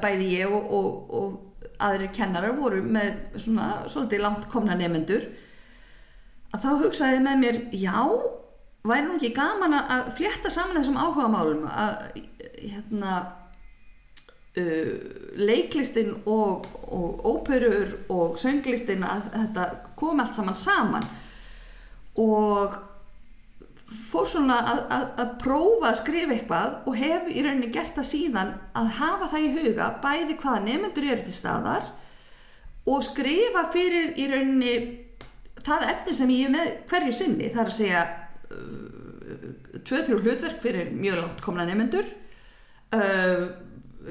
bæði 0.02 0.30
ég 0.40 0.54
og, 0.56 0.70
og, 0.72 1.18
og 1.20 1.74
aðrir 1.84 2.14
kennarar 2.16 2.56
voru 2.56 2.80
með 2.86 3.18
svona 3.44 3.66
svolítið 3.92 4.22
langt 4.24 4.46
komna 4.52 4.78
nefendur 4.80 5.26
að 6.56 6.64
þá 6.64 6.70
hugsaði 6.86 7.20
með 7.26 7.42
mér 7.42 7.58
já, 7.76 7.98
væri 8.88 9.08
nú 9.10 9.18
ekki 9.18 9.34
gaman 9.36 9.76
að- 9.82 10.14
flétta 10.16 10.52
saman 10.54 10.78
þessum 10.80 11.00
áhuga 11.02 11.28
málum 11.34 11.66
að 11.68 12.22
hérna 12.62 13.18
uh, 14.62 14.90
leiklistin 15.40 16.16
og, 16.26 16.66
og 16.88 17.24
óperur 17.28 17.96
og 18.10 18.40
sönglistin 18.42 19.06
að, 19.08 19.30
þetta 19.36 19.70
kom 20.00 20.24
allt 20.24 20.38
saman 20.38 20.60
saman. 20.60 21.08
Og 22.22 22.76
fór 23.86 24.28
svona 24.30 24.58
að, 24.66 24.80
að, 24.96 25.06
að 25.22 25.34
prófa 25.44 25.90
að 25.92 26.00
skrifa 26.00 26.34
eitthvað 26.36 26.78
og 26.90 26.98
hef 26.98 27.28
í 27.30 27.44
rauninni 27.46 27.70
gert 27.74 27.94
það 27.98 28.08
síðan 28.10 28.54
að 28.78 28.92
hafa 28.98 29.30
það 29.34 29.46
í 29.46 29.52
huga 29.60 29.90
bæði 30.02 30.38
hvaða 30.42 30.64
nefnendur 30.66 31.10
eru 31.12 31.26
til 31.28 31.36
staðar 31.36 31.92
og 32.90 33.06
skrifa 33.06 33.66
fyrir 33.74 34.16
í 34.18 34.26
rauninni 34.32 34.74
það 35.66 35.88
efni 35.92 36.18
sem 36.18 36.34
ég 36.34 36.48
er 36.48 36.56
með 36.56 36.72
hverju 36.90 37.16
sinni 37.20 37.52
það 37.54 37.62
er 37.62 37.72
að 37.72 37.78
segja 37.78 38.04
uh, 38.56 39.46
tvö-þrjú 39.86 40.20
hlutverk 40.24 40.66
fyrir 40.66 40.92
mjög 40.94 41.22
langt 41.22 41.46
komna 41.46 41.68
nefnendur 41.70 42.10
uh, 42.10 43.46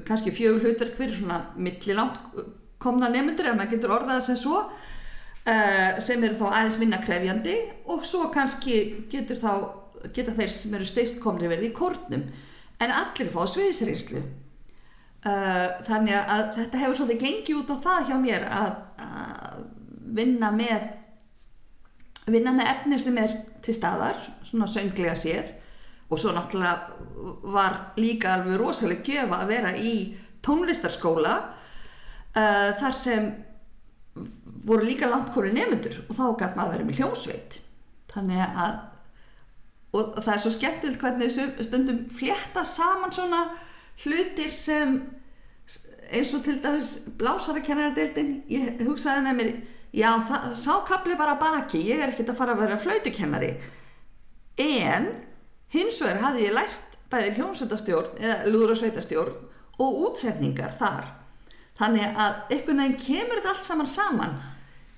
kannski 0.06 0.32
fjögur 0.34 0.64
hlutverk 0.64 0.98
fyrir 0.98 1.16
svona 1.16 1.40
millilangt 1.56 2.18
komna 2.82 3.08
nefnendur 3.12 3.48
ef 3.50 3.56
maður 3.58 3.76
getur 3.76 3.94
orðað 3.96 4.18
það 4.18 4.26
sem 4.28 4.40
svo 4.40 4.58
uh, 4.64 6.00
sem 6.04 6.24
eru 6.26 6.38
þá 6.40 6.46
aðeins 6.50 6.78
minna 6.80 7.00
krefjandi 7.04 7.56
og 7.92 8.04
svo 8.08 8.28
kannski 8.34 8.80
getur 9.12 9.40
þá 9.40 9.52
geta 10.14 10.34
þeir 10.36 10.52
sem 10.52 10.74
eru 10.76 10.88
steist 10.88 11.20
komri 11.22 11.48
verið 11.48 11.70
í 11.70 11.76
kórnum. 11.76 12.26
En 12.82 12.90
allir 12.92 13.30
fá 13.32 13.44
sviðisreynslu 13.48 14.20
uh, 14.20 15.68
þannig 15.86 16.18
að 16.18 16.44
þetta 16.58 16.82
hefur 16.82 16.98
svolítið 16.98 17.24
gengið 17.24 17.62
út 17.62 17.72
á 17.72 17.76
það 17.86 18.10
hjá 18.10 18.16
mér 18.20 18.46
að, 18.50 18.76
að 19.06 19.64
vinna 20.18 20.52
með 20.54 20.92
vinna 22.30 22.54
með 22.56 22.70
efni 22.70 22.98
sem 23.00 23.18
er 23.20 23.36
til 23.64 23.74
staðar 23.76 24.20
svona 24.46 24.68
sönglega 24.70 25.16
séð 25.18 25.52
og 26.10 26.20
svo 26.20 26.34
náttúrulega 26.36 27.44
var 27.54 27.78
líka 27.96 28.34
alveg 28.34 28.58
rosalega 28.60 29.04
gjöfa 29.08 29.40
að 29.42 29.52
vera 29.54 29.74
í 29.76 29.94
tónlistarskóla 30.44 31.34
uh, 31.40 32.70
þar 32.80 32.96
sem 32.96 33.30
voru 34.64 34.86
líka 34.86 35.08
langt 35.10 35.32
hvori 35.34 35.52
nefnendur 35.54 36.02
og 36.06 36.16
þá 36.16 36.24
gæti 36.40 36.58
maður 36.58 36.66
að 36.66 36.74
vera 36.74 36.88
með 36.88 37.00
hljómsveit. 37.00 37.60
Þannig 38.14 38.42
að 38.44 38.74
og 39.94 40.16
það 40.18 40.32
er 40.32 40.40
svo 40.42 40.50
skemmtilegt 40.50 41.02
hvernig 41.02 41.28
þessu 41.30 41.66
stundum 41.68 42.00
flétta 42.10 42.64
saman 42.66 43.12
svona 43.14 43.44
hlutir 44.02 44.50
sem 44.50 44.96
eins 46.10 46.32
og 46.34 46.42
til 46.44 46.56
dæmis 46.62 46.96
blásarakennaradildin 47.18 48.32
ég 48.50 48.82
hugsaði 48.84 49.22
með 49.24 49.38
mér 49.38 49.52
já, 49.94 50.10
það, 50.28 50.48
sá 50.58 50.72
kapli 50.88 51.18
bara 51.18 51.36
baki 51.40 51.84
ég 51.86 52.02
er 52.02 52.12
ekkert 52.12 52.34
að 52.34 52.40
fara 52.40 52.56
að 52.56 52.64
vera 52.64 52.80
flautukennari. 52.82 53.52
En 54.64 55.08
hins 55.74 56.00
vegar 56.02 56.22
hafði 56.22 56.46
ég 56.48 56.56
lært 56.56 56.98
bæði 57.12 57.34
hljómsveitastjórn 57.38 58.22
eða 58.22 58.38
lúðrasveitastjórn 58.50 59.36
og 59.82 60.00
útsetningar 60.08 60.74
þar. 60.78 61.10
Þannig 61.78 62.18
að 62.24 62.36
einhvern 62.54 62.82
veginn 62.84 63.00
kemur 63.02 63.40
þetta 63.40 63.54
allt 63.54 63.66
saman 63.66 63.90
saman 63.90 64.36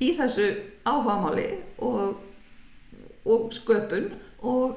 í 0.05 0.12
þessu 0.19 0.51
áhugamáli 0.85 1.47
og, 1.85 2.19
og 3.25 3.49
sköpun 3.57 4.11
og 4.45 4.77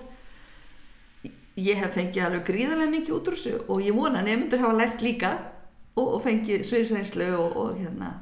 ég 1.59 1.79
hef 1.81 1.97
fengið 1.97 2.25
alveg 2.25 2.45
gríðarlega 2.47 2.93
mikið 2.93 3.15
út 3.17 3.29
úr 3.29 3.37
þessu 3.37 3.55
og 3.67 3.83
ég 3.83 3.97
vona 3.97 4.21
að 4.21 4.29
nefndur 4.29 4.63
hafa 4.63 4.79
lært 4.79 5.03
líka 5.03 5.33
og, 5.99 6.05
og 6.05 6.23
fengið 6.23 6.63
sviðsreynslu 6.67 7.29
og, 7.35 7.57
og 7.59 7.79
hérna 7.81 8.13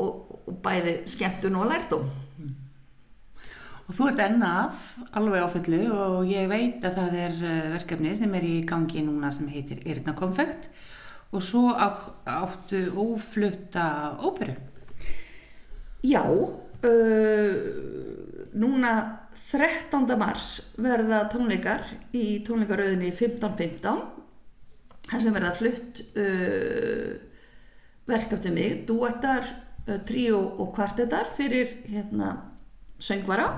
og, 0.00 0.26
bæði 0.64 1.00
skemmtun 1.10 1.58
og 1.60 1.68
lærdóm 1.70 2.08
Og 3.90 3.96
þú 3.96 4.04
ert 4.06 4.20
enn 4.22 4.42
af 4.46 4.90
alveg 5.18 5.42
á 5.42 5.48
fullu 5.50 5.78
og 5.90 6.28
ég 6.30 6.44
veit 6.46 6.84
að 6.86 6.92
það 6.94 7.14
er 7.18 7.38
eh, 7.42 7.70
verkefni 7.72 8.12
sem 8.14 8.34
er 8.38 8.44
í 8.46 8.52
gangi 8.62 9.00
núna 9.02 9.32
sem 9.34 9.48
heitir 9.50 9.80
Yrna 9.82 10.12
Konfekt 10.14 10.68
og 11.34 11.42
svo 11.42 11.72
áttu 11.74 12.84
óflutta 12.94 14.14
óperu. 14.22 14.54
Já, 16.06 16.22
uh, 16.22 17.50
núna 18.54 18.92
13. 19.50 20.06
mars 20.22 20.46
verða 20.78 21.24
tónleikar 21.32 21.82
í 22.14 22.44
tónleikarauðinni 22.46 23.10
15.15 23.10 24.06
þar 25.10 25.24
sem 25.26 25.34
verða 25.34 25.52
flutt 25.58 26.04
uh, 26.14 27.18
verk 28.06 28.38
eftir 28.38 28.54
mig, 28.54 28.86
duettar, 28.86 29.50
uh, 29.88 29.98
tríó 30.06 30.44
og 30.62 30.70
kvartetar 30.78 31.26
fyrir 31.34 31.74
hérna 31.90 32.36
söngvara 33.02 33.50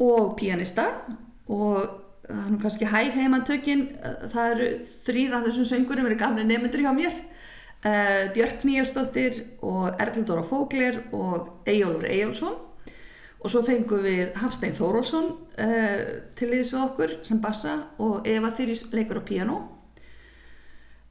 og 0.00 0.36
píanista 0.38 0.86
og 1.50 2.00
það 2.30 2.44
er 2.44 2.50
nú 2.52 2.60
kannski 2.62 2.88
hæg 2.88 3.12
heimantökin, 3.16 3.84
það 4.30 4.54
eru 4.54 4.68
þrýra 5.06 5.42
þessum 5.44 5.68
söngurum 5.68 6.08
eru 6.08 6.18
gamli 6.20 6.46
nefndur 6.46 6.84
hjá 6.84 6.92
mér. 6.94 7.20
Uh, 7.80 8.28
Björk 8.34 8.64
Níelsdóttir 8.68 9.38
og 9.64 9.96
Erlindóra 10.02 10.44
Fógler 10.44 11.00
og 11.16 11.62
Eyjólfur 11.66 12.06
Eyjólfsson. 12.10 12.58
Og 13.40 13.48
svo 13.48 13.62
fengum 13.64 14.02
við 14.04 14.34
Hafstein 14.36 14.76
Þórólsson 14.76 15.30
uh, 15.32 16.02
til 16.36 16.50
liðs 16.52 16.74
við 16.74 16.82
okkur 16.84 17.14
sem 17.24 17.40
bassa 17.40 17.78
og 17.98 18.28
Eva 18.28 18.52
Þyris 18.52 18.84
leikur 18.92 19.22
á 19.24 19.24
piano 19.24 19.56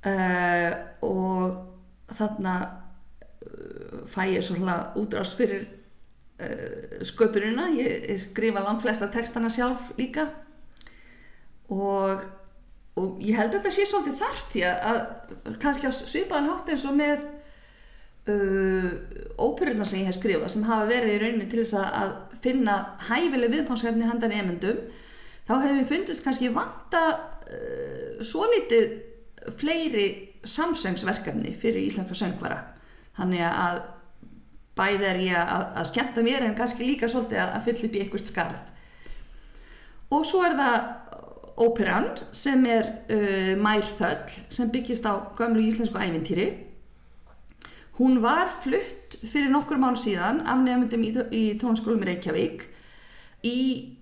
uh, 0.06 0.72
og 1.10 2.14
þarna 2.14 2.56
fæ 4.10 4.24
ég 4.30 4.46
svona 4.46 4.92
útrást 4.98 5.38
fyrir 5.42 5.66
uh, 6.40 7.00
sköpunina. 7.08 7.70
Ég, 7.76 8.06
ég 8.10 8.22
skrifa 8.24 8.64
langt 8.66 8.84
flesta 8.84 9.10
textana 9.14 9.52
sjálf 9.54 9.92
líka. 10.00 10.30
Og, 11.70 12.24
og 12.98 13.20
ég 13.22 13.38
held 13.38 13.54
að 13.54 13.60
þetta 13.60 13.74
sé 13.76 13.86
svolítið 13.90 14.22
þarft 14.24 14.56
því 14.56 14.64
að, 14.70 15.02
kannski 15.62 15.90
á 15.90 15.94
svipaðan 15.94 16.50
hátt 16.50 16.72
eins 16.74 16.88
og 16.90 16.96
með 16.98 17.28
uh, 18.34 18.90
óperurnar 19.38 19.90
sem 19.90 20.02
ég 20.02 20.10
hef 20.10 20.18
skrifað 20.18 20.54
sem 20.56 20.66
hafa 20.70 20.88
verið 20.90 21.14
í 21.16 21.20
rauninni 21.24 21.50
til 21.52 21.62
þess 21.64 21.78
að, 21.84 22.16
finna 22.40 22.76
hæfileg 23.10 23.52
viðfánsefni 23.52 24.06
handan 24.08 24.32
emendum 24.32 24.78
þá 25.44 25.50
hefur 25.58 25.74
mér 25.76 25.88
fundist 25.90 26.24
kannski 26.24 26.52
vanta 26.56 27.02
uh, 27.12 28.20
svo 28.24 28.46
litið 28.48 28.94
fleiri 29.60 30.06
samsöngsverkefni 30.48 31.52
fyrir 31.60 31.84
íslenska 31.84 32.16
söngvara. 32.16 32.62
Þannig 33.18 33.44
að 33.44 33.82
bæði 34.80 35.10
er 35.12 35.22
ég 35.28 35.38
að, 35.44 35.68
að 35.82 35.90
skemmta 35.92 36.26
mér 36.26 36.48
en 36.48 36.58
kannski 36.58 36.88
líka 36.88 37.12
svolítið 37.12 37.44
að, 37.44 37.54
að 37.58 37.68
fylla 37.68 37.88
upp 37.90 37.96
í 37.96 38.04
einhvert 38.06 38.32
skarð. 38.32 38.60
Og 40.10 40.26
svo 40.26 40.42
er 40.48 40.56
það 40.58 40.78
óperan 41.60 42.10
sem 42.32 42.64
er 42.70 42.88
uh, 43.12 43.54
Mær 43.60 43.86
Þöll 44.00 44.40
sem 44.50 44.72
byggist 44.72 45.06
á 45.06 45.14
gömlu 45.38 45.62
íslensku 45.68 46.00
ævintýri. 46.00 46.50
Hún 48.00 48.22
var 48.24 48.48
flutt 48.64 49.20
fyrir 49.28 49.52
nokkur 49.52 49.80
mál 49.82 49.98
síðan 50.00 50.46
af 50.48 50.62
nefndum 50.64 51.04
í, 51.04 51.12
í 51.36 51.44
tónskólum 51.60 52.06
Reykjavík 52.08 52.64
í 53.44 53.60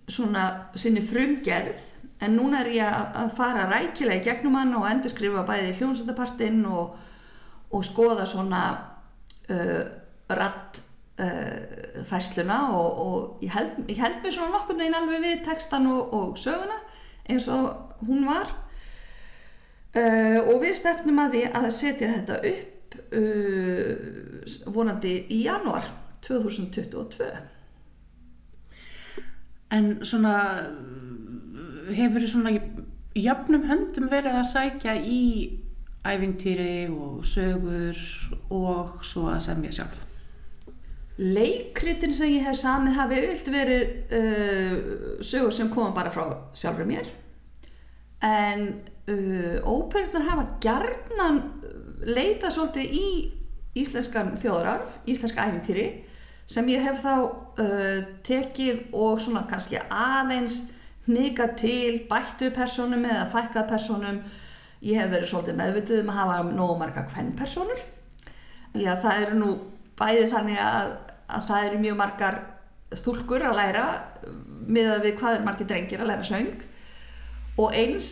svona 0.10 0.70
sinni 0.78 1.02
frumgerð. 1.02 1.82
En 2.22 2.38
núna 2.38 2.64
er 2.64 2.72
ég 2.74 2.98
að, 3.14 3.34
fara 3.38 3.68
rækilega 3.70 4.22
í 4.22 4.26
gegnum 4.26 4.58
hann 4.58 4.76
og 4.78 4.88
endurskrifa 4.90 5.44
bæði 5.46 5.76
hljónsættapartinn 5.80 6.64
og, 6.70 6.96
og 7.74 7.86
skoða 7.86 8.26
svona 8.30 8.62
uh, 9.50 9.84
ratt 10.30 10.82
uh, 11.22 12.04
færsluna 12.08 12.60
og, 12.76 13.02
og 13.08 13.44
ég, 13.44 13.52
held, 13.54 13.84
held 13.88 14.22
mér 14.24 14.36
svona 14.36 14.54
nokkurn 14.56 14.82
veginn 14.82 14.98
alveg 15.00 15.26
við 15.26 15.44
textan 15.48 15.90
og, 15.92 16.14
og 16.14 16.40
söguna 16.42 16.80
eins 17.28 17.48
og 17.52 17.70
hún 18.08 18.26
var 18.28 18.52
uh, 19.96 20.40
og 20.48 20.64
við 20.64 20.76
stefnum 20.80 21.24
að 21.24 21.38
því 21.38 21.44
að 21.62 21.70
setja 21.76 22.16
þetta 22.16 22.42
upp 22.54 23.00
uh, 23.20 23.94
vonandi 24.74 25.20
í 25.36 25.44
januar 25.46 25.88
2022 26.28 27.32
En 29.76 29.98
svona 30.08 30.34
hefur 31.92 32.24
þið 32.24 32.30
svona 32.32 32.54
jafnum 33.18 33.66
höndum 33.68 34.08
verið 34.12 34.40
að 34.40 34.52
sækja 34.54 34.96
í 35.04 35.24
æfintýri 36.08 36.88
og 36.88 37.26
sögur 37.28 38.00
og 38.54 39.02
svo 39.04 39.28
að 39.34 39.42
semja 39.50 39.74
sjálf. 39.80 40.07
Leikritin 41.18 42.14
sem 42.14 42.36
ég 42.36 42.46
hef 42.46 42.60
samið 42.62 43.00
hafi 43.00 43.22
auðvilt 43.22 43.48
verið 43.50 44.14
uh, 44.14 44.76
sögur 45.26 45.56
sem 45.56 45.72
koma 45.74 45.96
bara 45.96 46.14
frá 46.14 46.28
sjálfur 46.54 46.86
mér. 46.90 47.10
En 48.22 48.68
uh, 49.10 49.58
óperunar 49.66 50.28
hafa 50.30 50.46
gjarnan 50.62 51.42
leita 52.06 52.52
svolítið 52.54 52.94
í 52.94 53.08
íslenskan 53.78 54.36
þjóðrarf, 54.42 55.00
íslenska 55.10 55.48
æfintýri 55.50 55.88
sem 56.48 56.70
ég 56.72 56.86
hef 56.86 57.02
þá 57.04 57.14
uh, 57.18 58.02
tekið 58.26 58.94
og 58.96 59.22
svona 59.22 59.44
kannski 59.50 59.82
aðeins 59.84 60.62
hnika 61.08 61.50
til 61.60 62.04
bættu 62.10 62.52
personum 62.56 63.06
eða 63.08 63.26
fækkað 63.32 63.70
personum 63.72 64.22
ég 64.84 65.00
hef 65.00 65.12
verið 65.12 65.32
svolítið 65.32 65.60
meðvitið 65.62 66.04
um 66.04 66.12
að 66.14 66.20
hafa 66.22 66.38
nógu 66.52 66.78
marga 66.80 67.04
hvennpersonur 67.12 67.84
já 68.78 68.94
það 69.02 69.22
eru 69.26 69.40
nú 69.42 69.52
bæði 69.98 70.26
þannig 70.32 70.60
að, 70.62 70.92
að 71.28 71.50
það 71.50 71.68
eru 71.70 71.82
mjög 71.84 72.00
margar 72.00 72.40
stúlkur 72.96 73.44
að 73.44 73.58
læra 73.60 73.86
miðað 74.68 75.04
við 75.06 75.18
hvað 75.20 75.38
eru 75.38 75.48
margir 75.48 75.70
drengir 75.70 76.04
að 76.04 76.12
læra 76.12 76.28
söng. 76.28 76.54
Og 77.58 77.76
eins 77.76 78.12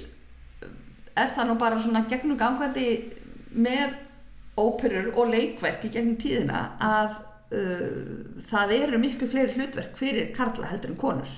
er 1.15 1.31
það 1.35 1.49
nú 1.49 1.55
bara 1.59 1.79
svona 1.79 2.03
gegnum 2.09 2.39
gangvændi 2.39 2.89
með 3.55 3.95
óperur 4.59 5.13
og 5.15 5.31
leikverk 5.31 5.85
í 5.87 5.91
gegnum 5.93 6.19
tíðina 6.19 6.61
að 6.83 7.17
uh, 7.55 8.43
það 8.49 8.75
eru 8.79 9.01
miklu 9.01 9.29
fleiri 9.31 9.55
hlutverk 9.55 9.97
fyrir 9.99 10.31
karla 10.35 10.71
heldur 10.71 10.93
en 10.93 10.99
konur. 10.99 11.35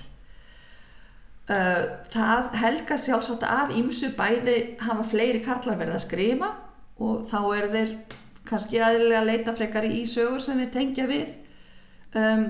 Uh, 1.48 1.84
það 2.12 2.54
helga 2.60 2.98
sjálfsagt 3.00 3.46
af 3.48 3.74
ímsu 3.76 4.12
bæði 4.18 4.58
hafa 4.84 5.06
fleiri 5.08 5.44
karlar 5.46 5.78
verið 5.80 6.00
að 6.00 6.06
skrifa 6.06 6.54
og 6.98 7.28
þá 7.30 7.40
er 7.56 7.68
þeir 7.76 7.94
kannski 8.48 8.82
aðlilega 8.82 9.22
að 9.22 9.30
leita 9.30 9.54
frekar 9.56 9.86
í 9.88 10.02
sögur 10.10 10.42
sem 10.44 10.60
við 10.60 10.74
tengja 10.74 11.06
við 11.10 11.36
um, 12.16 12.48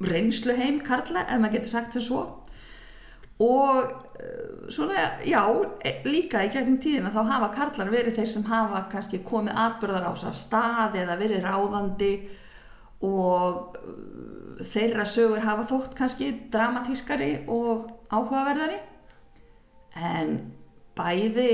reynsluheim 0.00 0.80
karla 0.84 1.26
ef 1.26 1.40
maður 1.40 1.58
getur 1.58 1.72
sagt 1.74 1.96
það 1.96 2.06
svo. 2.06 2.20
Og 3.40 3.90
uh, 3.90 4.68
svona, 4.72 5.06
já, 5.24 5.40
líka 6.04 6.44
í 6.44 6.52
gegnum 6.52 6.80
tíðina 6.82 7.12
þá 7.14 7.22
hafa 7.30 7.50
karlar 7.56 7.92
verið 7.92 8.20
þeir 8.20 8.30
sem 8.34 8.46
hafa 8.50 8.84
kannski 8.92 9.22
komið 9.26 9.60
atbyrðar 9.64 10.10
á 10.10 10.12
af 10.12 10.38
stað 10.38 11.00
eða 11.00 11.18
verið 11.20 11.46
ráðandi 11.46 12.12
og 13.06 13.76
uh, 13.80 14.60
þeirra 14.60 15.06
sögur 15.08 15.44
hafa 15.44 15.68
þótt 15.70 15.96
kannski 15.96 16.32
dramatískari 16.52 17.32
og 17.48 17.88
áhugaverðari. 18.12 18.80
En 19.96 20.36
bæði 20.96 21.50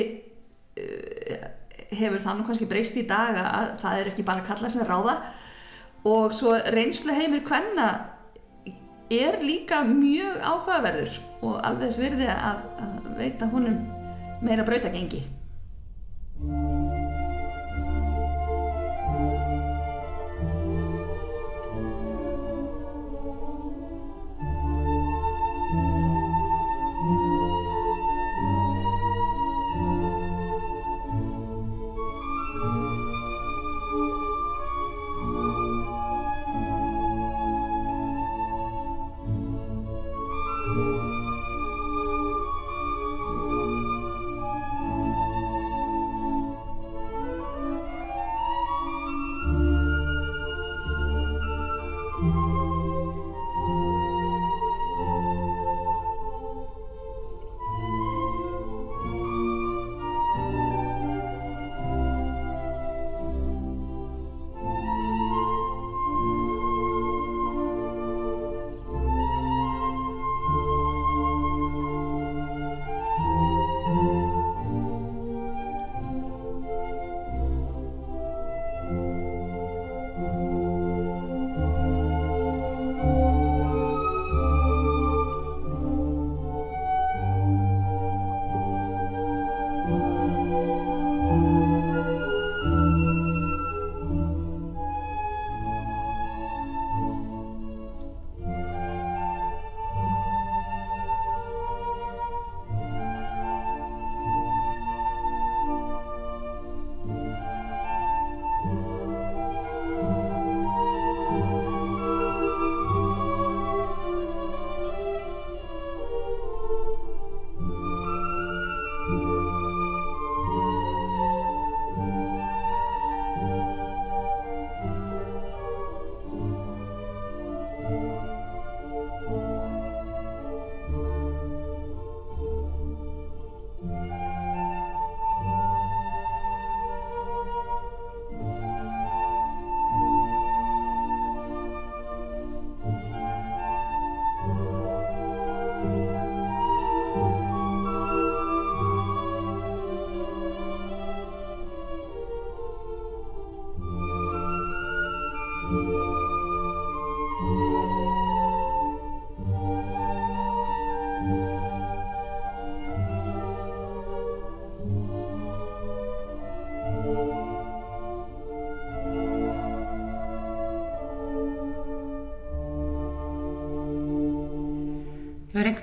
uh, 0.80 1.46
hefur 1.94 2.22
það 2.22 2.38
nú 2.38 2.46
kannski 2.46 2.68
breyst 2.70 2.98
í 2.98 3.06
dag 3.06 3.36
að 3.42 3.76
það 3.82 4.00
er 4.00 4.10
ekki 4.10 4.26
bara 4.26 4.46
karlar 4.46 4.72
sem 4.74 4.86
ráða 4.86 5.20
og 6.04 6.34
svo 6.34 6.56
reynslu 6.74 7.14
heimir 7.14 7.44
hvenna 7.46 7.88
er 9.10 9.38
líka 9.42 9.82
mjög 9.86 10.40
áhugaverður 10.42 11.18
og 11.42 11.60
alveg 11.62 11.88
þess 11.88 12.02
virði 12.02 12.28
að, 12.32 12.62
að 12.82 13.10
veita 13.20 13.48
honum 13.52 13.78
meira 14.42 14.64
brautagengi. 14.66 15.22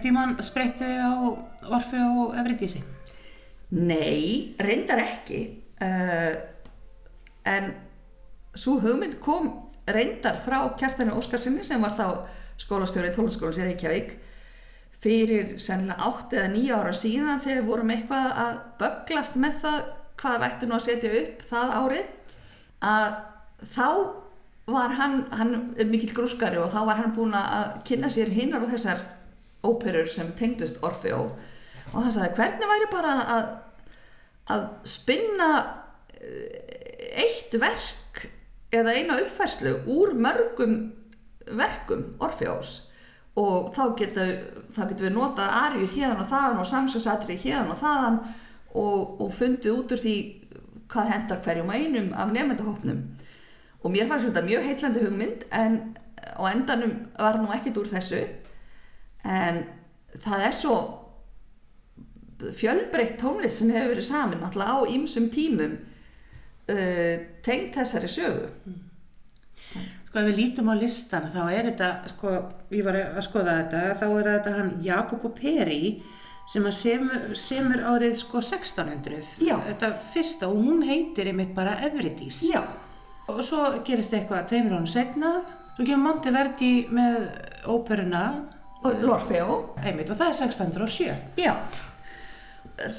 Tíman 0.03 0.35
spreytti 0.43 0.85
þig 0.85 1.01
á 1.03 1.13
Orfi 1.73 2.01
og 2.03 2.35
Evridísi? 2.39 2.83
Nei, 3.73 4.53
reyndar 4.61 5.01
ekki 5.01 5.39
uh, 5.81 6.33
en 7.49 7.71
svo 8.53 8.77
hugmynd 8.83 9.17
kom 9.23 9.49
reyndar 9.89 10.37
frá 10.43 10.59
kjartanu 10.79 11.17
Óskarsinni 11.17 11.65
sem 11.65 11.81
var 11.81 11.95
þá 11.97 12.05
skólastjóri 12.61 13.09
í 13.09 13.15
tónlaskólan 13.15 13.55
sér 13.57 13.71
Reykjavík 13.71 14.13
fyrir 15.03 15.55
sennilega 15.59 16.07
8 16.07 16.37
eða 16.39 16.51
9 16.53 16.75
ára 16.77 16.93
síðan 16.95 17.41
þegar 17.43 17.67
vorum 17.67 17.91
eitthvað 17.95 18.29
að 18.45 18.59
böglast 18.79 19.39
með 19.41 19.57
það 19.63 19.79
hvað 20.21 20.43
vættu 20.45 20.69
nú 20.69 20.77
að 20.77 20.85
setja 20.85 21.15
upp 21.19 21.41
það 21.49 21.73
árið 21.79 22.11
að 22.93 23.09
þá 23.73 23.87
var 24.73 24.95
hann, 24.95 25.17
hann 25.35 25.55
er 25.75 25.89
mikill 25.89 26.13
grúskari 26.15 26.61
og 26.61 26.71
þá 26.71 26.79
var 26.87 27.01
hann 27.01 27.15
búinn 27.15 27.35
að 27.35 27.81
kynna 27.89 28.11
sér 28.13 28.31
hinnar 28.31 28.63
og 28.63 28.71
þessar 28.71 29.01
óperur 29.63 30.09
sem 30.11 30.31
tengdust 30.37 30.81
Orfeó 30.83 31.27
og 31.93 31.99
hann 31.99 32.13
sagði 32.13 32.35
hvernig 32.39 32.69
væri 32.71 32.89
bara 32.91 33.13
að, 33.35 33.49
að 34.55 34.65
spinna 34.89 35.49
eh, 36.17 37.23
eitt 37.23 37.53
verk 37.61 38.25
eða 38.73 38.95
eina 38.97 39.19
uppfærslu 39.21 39.75
úr 39.93 40.15
mörgum 40.17 40.77
verkum 41.45 42.13
Orfeós 42.23 42.81
og 43.39 43.73
þá 43.73 43.83
getur, 43.97 44.33
þá 44.73 44.83
getur 44.91 45.07
við 45.07 45.15
notað 45.15 45.57
arjur 45.57 45.91
hérna 45.95 46.21
og 46.21 46.29
þaðan 46.29 46.61
og 46.61 46.69
samsjósatri 46.69 47.37
hérna 47.41 47.73
og 47.73 47.81
þaðan 47.81 48.19
og, 48.73 49.21
og 49.23 49.33
fundið 49.33 49.73
út 49.73 49.93
úr 49.95 50.01
því 50.03 50.15
hvað 50.93 51.09
hendar 51.09 51.41
hverjum 51.45 51.71
og 51.71 51.77
einum 51.79 52.13
af 52.13 52.33
nefndahópnum 52.33 53.01
og 53.83 53.91
mér 53.91 54.07
fannst 54.09 54.29
þetta 54.29 54.45
mjög 54.45 54.67
heitlandi 54.69 55.03
hugmynd 55.03 55.45
en 55.51 55.79
á 56.23 56.41
endanum 56.51 56.93
var 57.17 57.39
nú 57.41 57.49
ekkert 57.55 57.81
úr 57.81 57.89
þessu 57.91 58.21
en 59.23 59.63
það 60.23 60.45
er 60.47 60.55
svo 60.57 60.77
fjölbreytt 62.59 63.19
tónlist 63.21 63.61
sem 63.61 63.71
hefur 63.71 63.93
verið 63.93 64.07
saman 64.09 64.43
alltaf 64.43 64.67
á 64.67 64.77
ýmsum 64.91 65.29
tímum 65.31 65.77
uh, 65.79 67.15
tengt 67.45 67.77
þessari 67.77 68.09
sögu 68.11 68.49
Sko 70.13 70.21
ef 70.21 70.27
við 70.27 70.35
lítum 70.37 70.67
á 70.69 70.77
listan 70.77 71.31
þá 71.33 71.39
er 71.49 71.71
þetta, 71.71 71.87
sko, 72.11 72.33
ég 72.69 72.83
var 72.85 72.99
að 72.99 73.23
skoða 73.25 73.55
þetta, 73.63 73.79
þá 73.97 74.03
er 74.11 74.27
þetta 74.27 74.51
hann 74.59 74.67
Jakob 74.85 75.23
og 75.25 75.33
Peri 75.39 75.79
sem 76.51 76.67
að 76.69 76.75
semur, 76.77 77.23
semur 77.39 77.81
árið 77.81 78.19
sko 78.19 78.43
1600. 78.43 79.39
Já. 79.41 79.55
Þetta 79.71 79.89
fyrsta 80.13 80.51
og 80.51 80.59
hún 80.61 80.83
heitir 80.85 81.31
einmitt 81.31 81.55
bara 81.57 81.79
Evridís. 81.87 82.43
Já, 82.45 82.61
Og 83.31 83.39
svo 83.47 83.69
gerist 83.87 84.11
eitthvað 84.13 84.49
tveimur 84.51 84.75
ánum 84.75 84.89
setna, 84.89 85.29
svo 85.77 85.85
kemur 85.87 86.09
Monteverdi 86.09 86.71
með 86.91 87.29
óperuna, 87.71 88.23
Lorfeo. 88.83 89.57
Einmitt, 89.83 90.09
og 90.11 90.19
það 90.19 90.27
er 90.27 90.37
1607. 90.49 91.15
Já, 91.39 91.53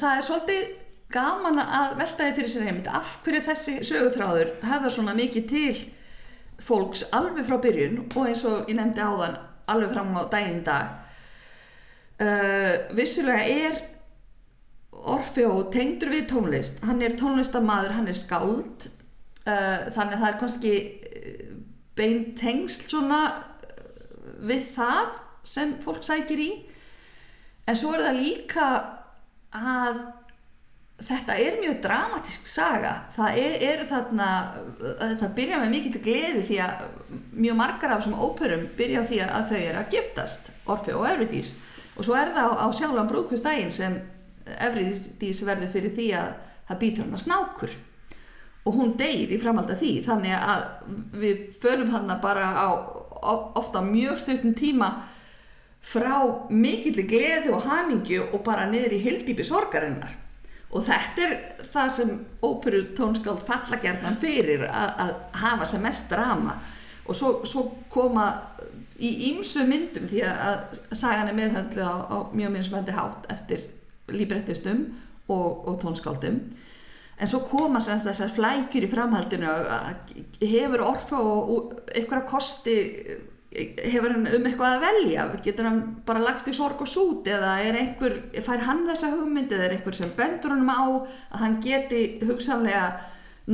það 0.00 0.10
er 0.16 0.26
svolítið 0.28 0.72
gaman 1.14 1.60
að 1.62 1.96
velta 2.00 2.26
því 2.26 2.34
fyrir 2.38 2.52
sér 2.52 2.68
einmitt 2.68 2.90
af 2.90 3.18
hverju 3.24 3.42
þessi 3.48 3.74
sögutráður 3.86 4.54
hefða 4.64 4.92
svona 4.92 5.14
mikið 5.18 5.48
til 5.50 5.74
fólks 6.64 7.04
alveg 7.14 7.46
frá 7.48 7.58
byrjun 7.62 8.04
og 8.06 8.20
eins 8.28 8.44
og 8.48 8.70
ég 8.70 8.78
nefndi 8.78 9.02
áðan 9.02 9.36
alveg 9.70 9.94
fram 9.94 10.14
á 10.16 10.22
daginn 10.32 10.62
dag. 10.66 11.00
Uh, 12.14 12.94
vissulega 12.94 13.42
er 13.42 13.80
Orfeo 14.94 15.64
tengdur 15.74 16.12
við 16.14 16.28
tónlist, 16.30 16.78
hann 16.86 17.02
er 17.02 17.16
tónlistamaður, 17.18 17.96
hann 17.96 18.08
er 18.08 18.16
skáld, 18.16 18.86
uh, 19.44 19.90
þannig 19.92 20.14
að 20.14 20.22
það 20.22 20.28
er 20.28 20.38
kannski 20.40 20.74
uh, 20.78 21.50
bein 21.98 22.22
tengsl 22.38 22.86
svona 22.86 23.20
uh, 23.34 23.90
við 24.46 24.70
það 24.76 25.18
sem 25.48 25.76
fólk 25.84 26.04
sækir 26.04 26.42
í. 26.42 26.50
En 27.64 27.78
svo 27.78 27.94
er 27.94 28.04
það 28.04 28.20
líka 28.20 28.68
að 29.54 30.00
þetta 31.04 31.36
er 31.42 31.58
mjög 31.60 31.78
dramatísk 31.84 32.48
saga. 32.48 32.92
Það 33.14 33.38
er, 33.42 33.54
er 33.68 33.84
þarna 33.88 34.28
það 35.20 35.30
byrja 35.38 35.60
með 35.62 35.72
mikið 35.74 36.00
gleði 36.04 36.42
því 36.48 36.58
að 36.64 36.84
mjög 37.32 37.58
margar 37.58 37.94
af 37.94 38.02
þessum 38.02 38.20
óperum 38.20 38.66
byrja 38.78 39.06
því 39.08 39.22
að 39.26 39.48
þau 39.50 39.60
eru 39.60 39.80
að 39.80 39.96
giftast 39.96 40.52
Orfeo 40.70 41.00
og 41.00 41.08
Eurydice 41.10 41.72
og 41.94 42.06
svo 42.06 42.16
er 42.18 42.32
það 42.34 42.50
á, 42.50 42.54
á 42.62 42.66
sjálfan 42.74 43.10
brúðkvistægin 43.10 43.74
sem 43.74 43.98
Eurydice 44.54 45.46
verður 45.46 45.72
fyrir 45.72 45.94
því 45.94 46.08
að 46.18 46.30
það 46.68 46.80
býtur 46.80 47.04
hann 47.04 47.18
að 47.18 47.24
snákur. 47.24 47.74
Og 48.64 48.78
hún 48.78 48.94
deyr 48.96 49.32
í 49.34 49.38
framhald 49.40 49.72
af 49.74 49.80
því. 49.82 49.92
Þannig 50.06 50.34
að 50.38 50.62
við 51.20 51.42
fölum 51.60 51.90
hann 51.92 52.12
bara 52.22 52.46
á 52.56 52.68
ofta 53.56 53.82
mjög 53.84 54.22
stuttum 54.22 54.54
tíma 54.56 54.88
frá 55.84 56.18
mikilli 56.50 57.04
gleði 57.08 57.52
og 57.52 57.66
hamingju 57.68 58.28
og 58.32 58.42
bara 58.46 58.66
niður 58.70 58.96
í 58.96 59.02
hildýpi 59.04 59.44
sorgarinnar. 59.46 60.14
Og 60.74 60.82
þetta 60.82 61.26
er 61.26 61.34
það 61.70 61.90
sem 61.94 62.14
óperu 62.42 62.80
tónskáld 62.98 63.44
falla 63.46 63.78
gerðan 63.82 64.18
fyrir 64.22 64.64
að, 64.66 65.12
hafa 65.38 65.68
sem 65.70 65.84
mest 65.84 66.08
drama. 66.10 66.56
Og 67.04 67.14
svo, 67.14 67.34
svo 67.46 67.66
koma 67.92 68.26
í 68.98 69.10
ýmsu 69.30 69.66
myndum 69.68 70.08
því 70.10 70.24
að, 70.26 70.78
sagan 70.96 71.30
er 71.30 71.36
meðhöndlu 71.36 71.84
á, 71.84 71.94
á 72.10 72.16
mjög 72.34 72.54
minnsmændi 72.56 72.94
hátt 72.96 73.28
eftir 73.30 73.68
líbrettistum 74.10 74.86
og, 75.28 75.68
og 75.68 75.78
tónskáldum. 75.84 76.40
En 77.14 77.30
svo 77.30 77.44
koma 77.46 77.78
semst 77.82 78.08
þessar 78.08 78.32
flækjur 78.34 78.88
í 78.88 78.90
framhaldinu 78.90 79.46
að 79.46 80.16
hefur 80.42 80.82
orfa 80.88 81.20
og 81.22 81.76
eitthvað 81.94 82.26
kosti 82.32 82.74
hefur 83.54 84.10
hann 84.10 84.26
um 84.26 84.46
eitthvað 84.48 84.76
að 84.76 84.84
velja? 84.84 85.24
Getur 85.44 85.68
hann 85.68 85.80
bara 86.06 86.22
lagst 86.24 86.48
í 86.50 86.54
sorg 86.56 86.80
og 86.82 86.90
sút 86.90 87.28
eða 87.30 87.56
er 87.62 87.78
einhver, 87.78 88.16
fær 88.42 88.64
hann 88.66 88.84
þessa 88.88 89.12
hugmynd 89.14 89.52
eða 89.54 89.68
er 89.68 89.76
einhver 89.76 89.96
sem 89.96 90.12
bendur 90.16 90.54
hann 90.56 90.66
á 90.66 90.82
að 90.82 91.40
hann 91.42 91.58
geti 91.62 92.04
hugsanlega 92.26 92.86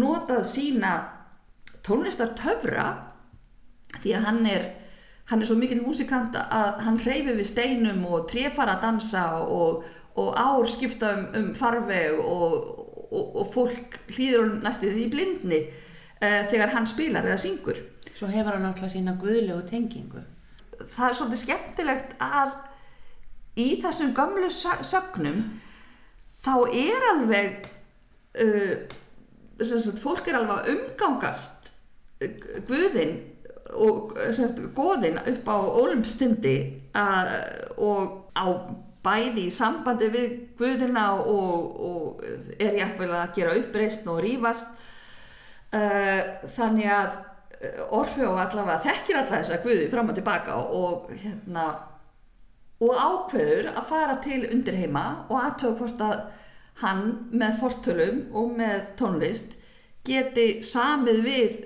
notað 0.00 0.44
sína 0.48 0.94
tónlistar 1.84 2.32
töfra 2.38 2.86
því 4.00 4.14
að 4.16 4.26
hann 4.28 4.46
er 4.48 4.68
hann 5.30 5.42
er 5.42 5.46
svo 5.46 5.56
mikill 5.58 5.82
músikant 5.84 6.34
að 6.40 6.80
hann 6.86 6.98
hreyfi 7.02 7.36
við 7.36 7.48
steinum 7.52 8.02
og 8.08 8.26
trefara 8.30 8.76
að 8.76 8.86
dansa 8.86 9.24
og, 9.44 9.84
og 10.18 10.32
ár 10.34 10.66
skipta 10.70 11.12
um, 11.16 11.28
um 11.38 11.52
farveg 11.54 12.18
og, 12.18 12.56
og, 13.10 13.36
og 13.42 13.52
fólk 13.54 14.00
hlýður 14.10 14.46
hann 14.46 14.58
næstuð 14.64 14.98
í 15.04 15.06
blindni 15.12 15.62
uh, 15.68 16.42
þegar 16.50 16.74
hann 16.74 16.88
spilar 16.90 17.28
eða 17.28 17.38
syngur 17.42 17.78
Svo 18.20 18.28
hefur 18.28 18.52
hann 18.52 18.68
alltaf 18.68 18.92
sína 18.92 19.14
guðlegu 19.16 19.62
tengingu. 19.70 20.20
það 20.80 21.06
er 21.08 21.14
svolítið 21.16 21.40
skemmtilegt 21.40 22.12
að 22.24 22.52
í 23.60 23.66
þessum 23.82 24.12
gömlu 24.16 24.48
sö- 24.52 24.82
sögnum 24.84 25.38
þá 26.40 26.54
er 26.72 27.06
alveg 27.10 27.66
uh, 28.40 28.76
sagt, 29.60 30.00
fólk 30.00 30.28
er 30.28 30.38
alveg 30.38 30.58
að 30.58 30.70
umgangast 30.74 31.72
uh, 32.20 32.60
guðin 32.68 33.16
og 33.76 34.12
uh, 34.16 34.30
sagt, 34.36 34.60
goðin 34.76 35.20
upp 35.20 35.48
á 35.52 35.56
ólumstindi 35.80 36.56
uh, 36.96 37.34
og 37.76 38.32
á 38.36 38.44
bæði 39.04 39.46
í 39.48 39.52
sambandi 39.52 40.08
við 40.12 40.32
guðina 40.60 41.10
og, 41.20 41.80
og 41.80 42.24
er 42.60 42.76
jafnvel 42.82 43.12
að 43.16 43.34
gera 43.36 43.56
uppreist 43.60 44.08
og 44.12 44.20
rífast 44.24 44.68
uh, 45.72 46.40
þannig 46.56 46.88
að 46.92 47.18
Orfeo 47.92 48.32
allavega 48.40 48.80
þekkir 48.86 49.18
alla 49.20 49.36
þessa 49.36 49.60
guði 49.64 49.88
fram 49.92 50.08
og 50.08 50.16
tilbaka 50.16 50.56
og 50.56 51.10
hérna 51.12 51.64
og 52.80 52.96
ákveður 52.96 53.74
að 53.74 53.88
fara 53.90 54.14
til 54.24 54.46
undirheima 54.48 55.02
og 55.28 55.36
aðtöða 55.42 55.76
hvort 55.80 56.04
að 56.06 56.22
hann 56.80 57.02
með 57.36 57.58
fortölum 57.60 58.22
og 58.32 58.54
með 58.56 58.86
tónlist 58.96 59.58
geti 60.08 60.46
samið 60.64 61.20
við 61.26 61.58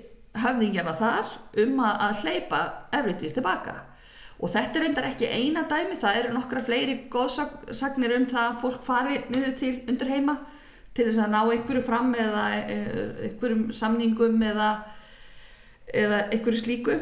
höfðingjana 0.43 0.95
þar 0.99 1.29
um 1.63 1.79
að, 1.79 2.23
hleypa 2.25 2.61
Evridís 2.95 3.35
tilbaka. 3.37 3.77
Og 4.43 4.51
þetta 4.51 4.79
er 4.79 4.83
reyndar 4.83 5.07
ekki 5.07 5.29
eina 5.31 5.63
dæmi 5.69 5.95
það 6.01 6.19
eru 6.19 6.33
nokkra 6.35 6.63
fleiri 6.67 6.97
góðsagnir 7.11 8.17
um 8.17 8.27
það 8.27 8.49
að 8.49 8.59
fólk 8.65 8.83
fari 8.83 9.21
niður 9.29 9.55
til 9.61 9.71
undirheima 9.87 10.35
til 10.95 11.07
þess 11.07 11.21
að 11.23 11.31
ná 11.31 11.39
einhverju 11.43 11.85
fram 11.87 12.11
eða 12.19 12.43
eh, 12.59 12.99
einhverjum 13.29 13.63
samningum 13.75 14.43
eða 14.51 14.69
eða 15.93 16.25
einhverju 16.29 16.61
slíku. 16.61 16.97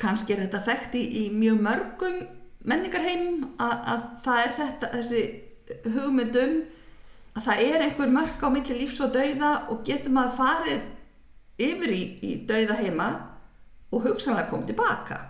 Kannski 0.00 0.34
er 0.34 0.44
þetta 0.44 0.64
þekkt 0.66 0.96
í, 0.98 1.04
í 1.22 1.22
mjög 1.32 1.60
mörgum 1.64 2.18
menningarheim 2.66 3.44
að, 3.62 3.76
að 3.92 4.02
það 4.24 4.42
er 4.42 4.56
þetta 4.56 4.90
þessi 4.96 5.22
hugmyndum 5.94 6.58
að 7.36 7.46
það 7.46 7.62
er 7.66 7.84
einhver 7.84 8.12
mörg 8.12 8.42
á 8.42 8.48
milli 8.50 8.80
lífs 8.80 9.00
og 9.04 9.14
dauða 9.14 9.52
og 9.72 9.82
getur 9.86 10.14
maður 10.14 10.36
farið 10.40 10.84
yfir 11.66 11.94
í, 11.94 12.02
í 12.26 12.34
dauða 12.48 12.76
heima 12.80 13.08
og 13.92 14.04
hugsanlega 14.06 14.50
komið 14.50 14.72
tilbaka 14.72 15.20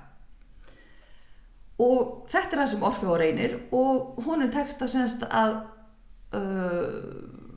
og 1.83 2.27
þetta 2.31 2.55
er 2.55 2.61
það 2.63 2.71
sem 2.73 2.85
Orfeo 2.89 3.17
reynir 3.21 3.57
og 3.77 4.21
honum 4.25 4.53
tekst 4.53 4.81
að 4.83 4.93
semst 4.95 5.27
að 5.29 5.59
uh, 6.37 6.87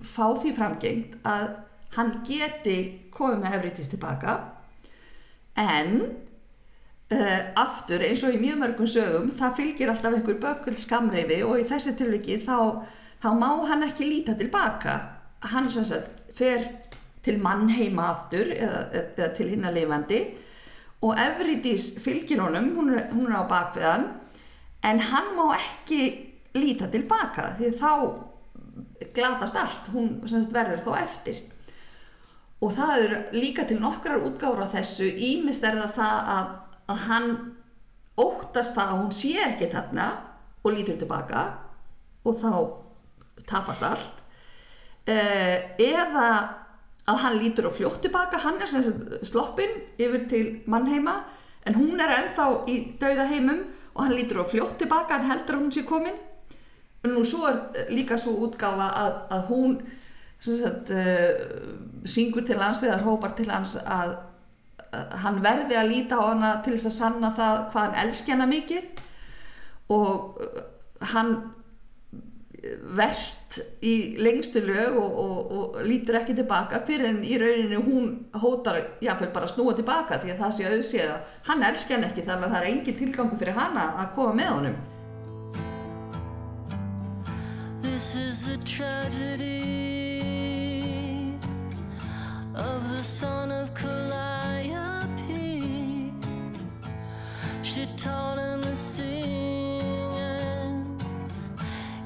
fá 0.04 0.26
því 0.42 0.54
framgengt 0.58 1.20
að 1.28 1.48
hann 1.96 2.18
geti 2.28 2.80
komið 3.16 3.44
með 3.44 3.60
Evritis 3.60 3.92
tilbaka 3.92 4.36
en 5.60 5.96
uh, 7.14 7.42
aftur 7.60 8.04
eins 8.06 8.24
og 8.24 8.36
í 8.36 8.42
mjög 8.42 8.62
mörgum 8.64 8.90
sögum 8.90 9.32
það 9.40 9.58
fylgir 9.62 9.92
alltaf 9.92 10.16
einhver 10.16 10.40
bökull 10.44 10.78
skamreifi 10.80 11.42
og 11.46 11.60
í 11.60 11.68
þessi 11.70 11.96
tilviki 12.00 12.40
þá, 12.46 12.86
þá 13.24 13.30
má 13.40 13.50
hann 13.70 13.88
ekki 13.88 14.08
líta 14.08 14.38
tilbaka 14.40 15.00
hann 15.54 15.70
sem 15.72 15.88
sagt 15.88 16.32
fer 16.36 16.66
til 17.24 17.38
mannheima 17.44 18.14
aftur 18.14 18.54
eða, 18.56 18.86
eða 19.18 19.34
til 19.36 19.50
hinna 19.52 19.74
lifandi 19.76 20.24
og 21.04 21.20
Evridís 21.20 21.94
fylgir 22.04 22.42
honum 22.44 22.74
hún 22.78 22.96
er, 22.96 23.06
hún 23.12 23.30
er 23.30 23.44
á 23.44 23.52
bakviðan 23.52 24.10
en 24.88 25.00
hann 25.12 25.36
má 25.36 25.52
ekki 25.58 26.02
líta 26.56 26.88
tilbaka 26.92 27.54
því 27.60 27.72
þá 27.80 27.92
glatast 29.14 29.58
allt. 29.60 29.90
Hún 29.94 30.20
sagt 30.30 30.54
verður 30.54 30.84
þó 30.86 30.92
eftir 31.00 31.42
og 32.60 32.74
það 32.76 33.04
er 33.06 33.14
líka 33.36 33.64
til 33.68 33.80
nokkrar 33.80 34.24
útgáður 34.28 34.68
á 34.68 34.74
þessu. 34.76 35.08
Ímist 35.08 35.64
er 35.64 35.80
það 35.80 35.94
það 35.96 36.32
að, 36.36 36.52
að 36.92 37.04
hann 37.08 37.30
óttast 38.20 38.76
það 38.76 38.94
að 38.94 39.02
hún 39.02 39.14
sé 39.16 39.34
ekki 39.46 39.70
þarna 39.72 40.08
og 40.64 40.76
lítur 40.76 41.00
tilbaka 41.00 41.44
og 42.28 42.40
þá 42.42 42.52
tapast 43.48 43.86
allt. 43.88 44.24
Eh, 45.10 45.72
eða 45.80 46.30
að 47.10 47.22
hann 47.24 47.40
lítur 47.40 47.70
á 47.70 47.72
fljótt 47.74 48.04
tilbaka. 48.04 48.42
Hann 48.44 48.60
er 48.62 49.24
sloppinn 49.26 49.80
yfir 49.98 50.28
til 50.30 50.46
mannheima 50.70 51.24
en 51.68 51.78
hún 51.80 52.02
er 52.02 52.12
ennþá 52.18 52.50
í 52.70 52.80
dauða 53.00 53.30
heimum 53.32 53.64
og 53.96 54.04
hann 54.04 54.18
lítur 54.18 54.44
á 54.44 54.52
fljótt 54.52 54.78
tilbaka 54.82 55.18
hann 55.18 55.32
heldur 55.32 55.58
að 55.58 55.64
hún 55.64 55.74
sé 55.74 55.86
komin. 55.88 56.20
En 57.04 57.16
nú 57.16 57.24
svo 57.24 57.48
er 57.48 57.88
líka 57.96 58.20
svo 58.20 58.36
útgáfa 58.44 58.92
að, 59.00 59.18
að 59.32 59.44
hún 59.48 59.80
sagt, 60.40 60.92
uh, 60.96 62.08
syngur 62.08 62.46
til 62.48 62.60
hans 62.62 62.84
eða 62.86 63.02
hrópar 63.04 63.36
til 63.38 63.50
hans 63.52 63.76
að, 63.84 64.16
að 64.90 65.16
hann 65.24 65.40
verði 65.44 65.78
að 65.80 65.92
líta 65.94 66.20
á 66.20 66.24
hana 66.32 66.52
til 66.66 66.76
þess 66.78 66.92
að 66.92 66.98
sanna 66.98 67.32
það 67.38 67.64
hvað 67.72 67.88
hann 67.88 68.02
elski 68.08 68.36
hana 68.36 68.50
mikið. 68.50 69.06
Og 69.96 70.44
uh, 70.44 70.62
hann 71.14 71.38
verst 72.96 73.60
í 73.86 73.94
lengstu 74.20 74.62
lög 74.64 74.98
og, 75.00 75.18
og, 75.24 75.52
og 75.56 75.80
lítur 75.88 76.20
ekki 76.20 76.36
tilbaka 76.38 76.82
fyrir 76.88 77.10
en 77.12 77.20
í 77.24 77.38
rauninu 77.40 77.82
hún 77.86 78.10
hótar 78.42 78.82
jáfnveil 79.04 79.32
bara 79.36 79.50
snúa 79.50 79.76
tilbaka 79.78 80.20
því 80.22 80.34
að 80.34 80.42
það 80.44 80.56
sé 80.58 80.70
auðsið 80.70 81.06
að 81.08 81.36
hann 81.50 81.68
elski 81.72 81.96
hann 81.96 82.08
ekki 82.10 82.26
þannig 82.28 82.48
að 82.50 82.56
það 82.56 82.62
er 82.62 82.72
engin 82.74 83.00
tilgangu 83.04 83.42
fyrir 83.42 83.60
hana 83.60 83.90
að 84.04 84.16
koma 84.18 84.40
með 84.42 84.56
honum. 84.56 84.80
This 87.82 88.16
is 88.16 88.46
the 88.48 88.58
tragedy 88.66 89.89
of 92.60 92.90
the 92.90 93.02
son 93.04 93.52
of 93.52 93.74
Calliope. 93.74 94.12
She 97.64 97.86
taught 97.96 98.38
him 98.38 98.62
to 98.64 98.76
sing 98.76 99.82
and 100.18 101.04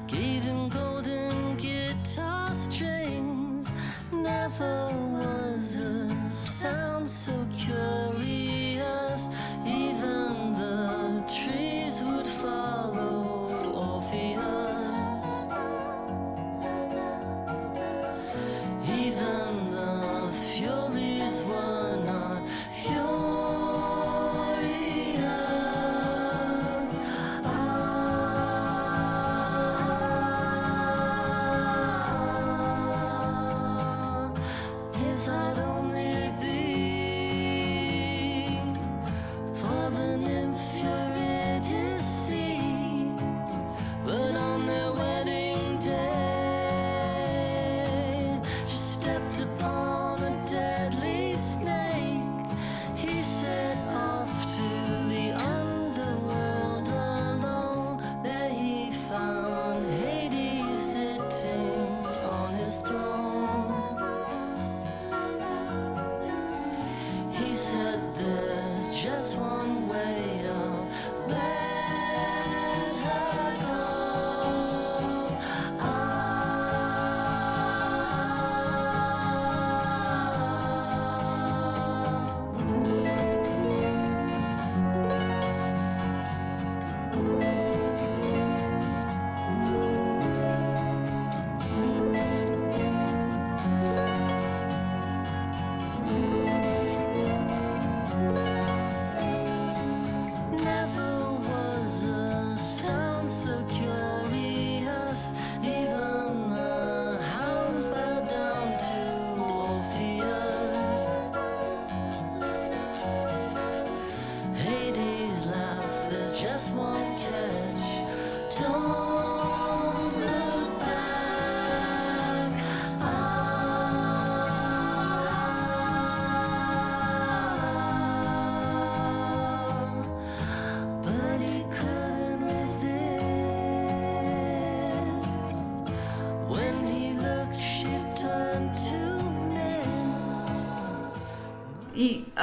gave 0.06 0.42
him 0.42 0.68
golden 0.68 1.56
guitar 1.56 2.54
strings. 2.54 3.72
Never 4.12 4.86
was 5.18 5.78
a 5.78 6.30
sound 6.30 7.08
so 7.08 7.32
curious. 7.56 9.28
Even 9.66 10.54
the 10.54 11.24
trees 11.28 12.00
would 12.02 12.26
follow 12.26 12.73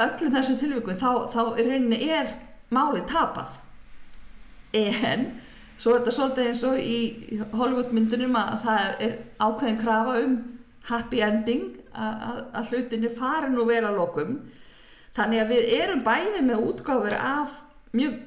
öllum 0.06 0.32
þessum 0.34 0.58
tilvikum 0.60 0.98
þá, 0.98 1.10
þá 1.32 1.42
í 1.58 1.66
rauninni 1.66 1.98
er 2.08 2.32
málið 2.72 3.06
tapað. 3.10 3.58
En 4.72 5.26
svo 5.76 5.94
er 5.94 6.02
þetta 6.02 6.16
svolítið 6.16 6.48
eins 6.48 6.64
og 6.68 6.80
í 6.80 6.98
Hollywood 7.52 7.92
myndunum 7.94 8.36
að 8.38 8.58
það 8.64 9.04
er 9.06 9.14
ákveðin 9.42 9.80
krafa 9.82 10.18
um 10.22 10.36
happy 10.88 11.22
ending 11.22 11.68
að, 11.92 12.68
hlutinni 12.70 13.12
fari 13.12 13.52
nú 13.52 13.66
vel 13.68 13.84
að 13.84 13.98
lokum. 14.00 14.36
Þannig 15.16 15.42
að 15.42 15.52
við 15.52 15.72
erum 15.76 16.04
bæði 16.06 16.44
með 16.46 16.66
útgáfur 16.70 17.16
af 17.18 17.58
mjög 17.92 18.20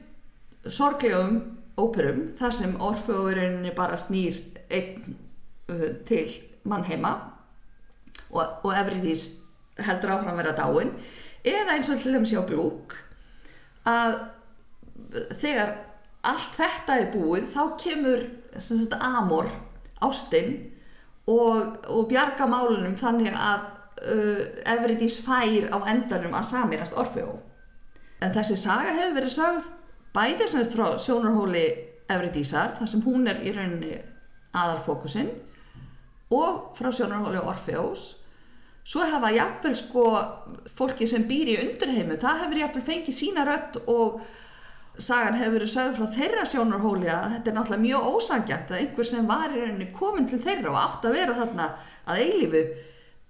sorglegum 0.69 1.39
óperum 1.77 2.27
þar 2.37 2.53
sem 2.55 2.75
orfeóurinni 2.81 3.73
bara 3.75 3.97
snýr 3.99 4.37
einn 4.69 5.15
uh, 5.69 5.89
til 6.07 6.27
mannheima 6.65 7.15
og, 8.31 8.61
og 8.63 8.71
Everydís 8.73 9.27
heldur 9.81 10.15
áfram 10.15 10.31
að 10.33 10.41
vera 10.41 10.55
dáin 10.57 10.93
eða 11.45 11.75
eins 11.75 11.91
og 11.93 12.01
til 12.01 12.15
þeim 12.15 12.27
sjá 12.29 12.41
glúk 12.49 12.95
að 13.85 14.17
þegar 15.37 15.75
allt 16.25 16.57
þetta 16.57 16.97
er 16.99 17.11
búið 17.13 17.47
þá 17.53 17.61
kemur 17.81 18.23
sagt, 18.57 18.95
amor, 18.97 19.49
ástin 20.03 20.55
og, 21.29 21.77
og 21.89 22.07
bjarga 22.09 22.47
málunum 22.49 22.95
þannig 22.97 23.35
að 23.37 23.65
uh, 24.05 24.41
Everydís 24.75 25.19
fær 25.25 25.69
á 25.69 25.77
endanum 25.91 26.35
að 26.37 26.49
samirast 26.51 26.97
Orfeó 26.97 27.37
en 28.23 28.33
þessi 28.33 28.57
saga 28.59 28.95
hefur 28.95 29.17
verið 29.19 29.35
sögð 29.35 29.71
bæði 30.15 30.47
sem 30.47 30.61
þess 30.61 30.75
frá 30.75 30.87
sjónarhóli 31.01 31.65
Everydísar 32.11 32.75
þar 32.79 32.89
sem 32.89 33.03
hún 33.05 33.29
er 33.29 33.41
í 33.43 33.53
rauninni 33.53 33.97
aðalfókusinn 34.55 35.33
og 36.33 36.77
frá 36.77 36.91
sjónarhóli 36.93 37.41
Orfeós 37.43 38.13
svo 38.85 39.05
hafa 39.09 39.31
jafnvel 39.33 39.75
sko 39.77 40.07
fólki 40.77 41.07
sem 41.09 41.25
býr 41.27 41.53
í 41.55 41.59
undirheimu 41.63 42.19
það 42.21 42.41
hefur 42.43 42.61
jafnvel 42.61 42.87
fengið 42.89 43.17
sína 43.17 43.45
rödd 43.47 43.79
og 43.91 44.19
sagan 45.01 45.37
hefur 45.39 45.57
verið 45.57 45.71
sögð 45.73 45.97
frá 45.97 46.11
þeirra 46.15 46.43
sjónarhóli 46.47 47.09
að 47.11 47.31
þetta 47.33 47.51
er 47.51 47.55
náttúrulega 47.57 47.85
mjög 47.85 48.09
ósangjant 48.11 48.69
að 48.71 48.81
einhver 48.81 49.09
sem 49.09 49.27
var 49.27 49.49
í 49.49 49.61
rauninni 49.61 49.87
komin 49.95 50.29
til 50.29 50.39
þeirra 50.43 50.71
og 50.71 50.77
átt 50.81 51.07
að 51.07 51.17
vera 51.17 51.39
þarna 51.39 51.65
að 52.05 52.21
eilífu 52.23 52.61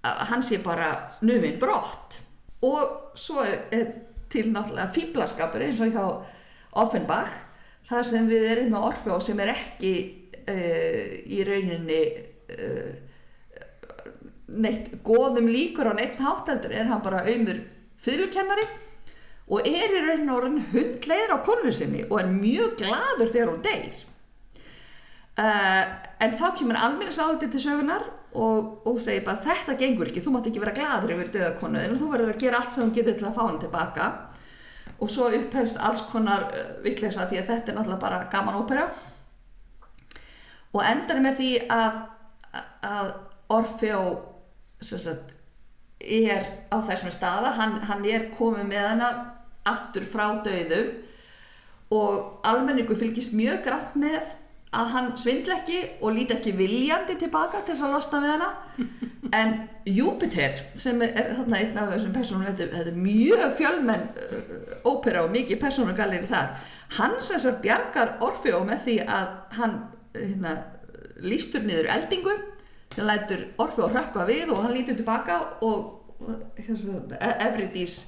að 0.06 0.22
hann 0.30 0.44
sé 0.46 0.60
bara 0.62 0.90
numinn 1.26 1.58
brott. 1.58 2.20
Og 2.66 3.16
svo 3.18 3.42
er, 3.44 3.88
til 4.32 4.50
náttúrulega 4.52 4.92
fýblaskapur 4.94 5.64
eins 5.66 5.82
og 5.82 5.92
hjá 5.94 6.04
Offenbach 6.76 7.34
þar 7.88 8.06
sem 8.06 8.30
við 8.30 8.46
erum 8.52 8.72
með 8.74 8.86
Orfeo 8.90 9.18
sem 9.22 9.40
er 9.42 9.52
ekki 9.54 9.92
uh, 10.46 11.04
í 11.26 11.42
rauninni 11.46 12.00
uh, 12.52 13.05
neitt 14.46 14.90
góðum 15.06 15.48
líkur 15.50 15.90
á 15.90 15.94
neitt 15.98 16.20
hátteldur 16.22 16.74
er 16.74 16.86
hann 16.90 17.02
bara 17.02 17.24
auðmur 17.26 17.62
fyrirkennari 18.02 18.66
og 19.46 19.66
er 19.66 19.94
í 19.94 20.02
rauninni 20.02 20.34
orðin 20.34 20.68
hundleiður 20.72 21.34
á 21.38 21.46
konu 21.46 21.72
sinni 21.74 22.04
og 22.06 22.20
er 22.20 22.30
mjög 22.30 22.76
gladur 22.80 23.30
þegar 23.30 23.50
hún 23.52 23.64
deyr. 23.64 24.04
Uh, 25.36 25.82
en 26.24 26.32
þá 26.38 26.46
kemur 26.56 26.78
almennis 26.80 27.18
áldi 27.20 27.50
til 27.52 27.60
sögunar 27.60 28.06
og, 28.32 28.86
og 28.88 29.02
segir 29.04 29.26
bara 29.26 29.42
þetta 29.44 29.76
gengur 29.78 30.08
ekki, 30.08 30.22
þú 30.24 30.32
mátt 30.32 30.48
ekki 30.50 30.62
vera 30.62 30.74
gladur 30.76 31.12
yfir 31.14 31.32
döðakonu 31.34 31.82
en 31.82 31.98
þú 32.00 32.08
verður 32.14 32.32
að 32.32 32.40
gera 32.42 32.62
allt 32.62 32.74
sem 32.74 32.86
þú 32.86 32.96
getur 32.96 33.18
til 33.20 33.28
að 33.28 33.36
fá 33.36 33.42
hann 33.44 33.60
tilbaka. 33.62 34.08
Og 34.96 35.10
svo 35.12 35.28
upphefst 35.36 35.78
alls 35.82 36.06
konar 36.10 36.48
uh, 36.48 36.70
vitleisa 36.86 37.28
því 37.28 37.42
að 37.42 37.50
þetta 37.52 37.72
er 37.72 37.78
náttúrulega 37.78 38.02
bara 38.02 38.22
gaman 38.32 38.58
ópera. 38.62 38.88
Og 40.74 40.82
endar 40.82 41.20
með 41.24 41.38
því 41.38 41.50
að, 41.72 42.00
að 42.84 43.12
Orfeo 43.52 44.02
sagt, 44.80 45.32
er 46.00 46.44
á 46.68 46.76
þessum 46.84 47.12
staða, 47.14 47.54
hann, 47.56 47.78
hann 47.88 48.04
er 48.04 48.28
komið 48.36 48.68
með 48.68 48.88
hana 48.92 49.12
aftur 49.66 50.04
frá 50.06 50.42
döðum 50.44 50.92
og 51.94 52.42
almenningu 52.46 52.96
fylgist 52.98 53.34
mjög 53.36 53.62
grann 53.66 53.94
með 53.98 54.34
að 54.76 54.92
hann 54.92 55.12
svindla 55.18 55.60
ekki 55.60 55.78
og 56.02 56.14
líti 56.16 56.34
ekki 56.34 56.52
viljandi 56.58 57.16
tilbaka 57.20 57.62
til 57.62 57.74
þess 57.74 57.86
að 57.86 57.94
losna 57.96 58.22
við 58.24 58.34
hana. 58.34 58.50
En 59.34 59.56
Júpiter 59.90 60.52
sem 60.78 61.00
er, 61.02 61.10
er 61.18 61.32
þarna 61.34 61.58
einn 61.58 61.78
af 61.82 61.88
þessum 61.90 62.12
personum 62.14 62.44
þetta, 62.46 62.68
þetta 62.76 62.92
er 62.92 62.98
mjög 63.00 63.40
fjölmenn 63.58 64.04
uh, 64.22 64.52
ópera 64.86 65.24
og 65.26 65.32
mikið 65.34 65.58
personugalleri 65.64 66.28
þar. 66.30 66.52
Hann 66.94 67.16
sem 67.26 67.40
sagt 67.42 67.58
bjargar 67.64 68.20
Orfeo 68.22 68.60
með 68.68 68.84
því 68.84 68.96
að 69.02 69.32
hann 69.58 69.74
hérna, 70.14 70.52
lístur 71.26 71.66
niður 71.66 71.90
eldingu 71.96 72.36
lætur 72.96 73.44
Orfeo 73.60 73.88
hrökkva 73.92 74.26
við 74.28 74.52
og 74.54 74.62
hann 74.64 74.74
lítur 74.76 74.96
tilbaka 74.98 75.38
og, 75.66 76.14
og 76.20 76.58
hérna, 76.58 77.18
Evridís 77.48 77.98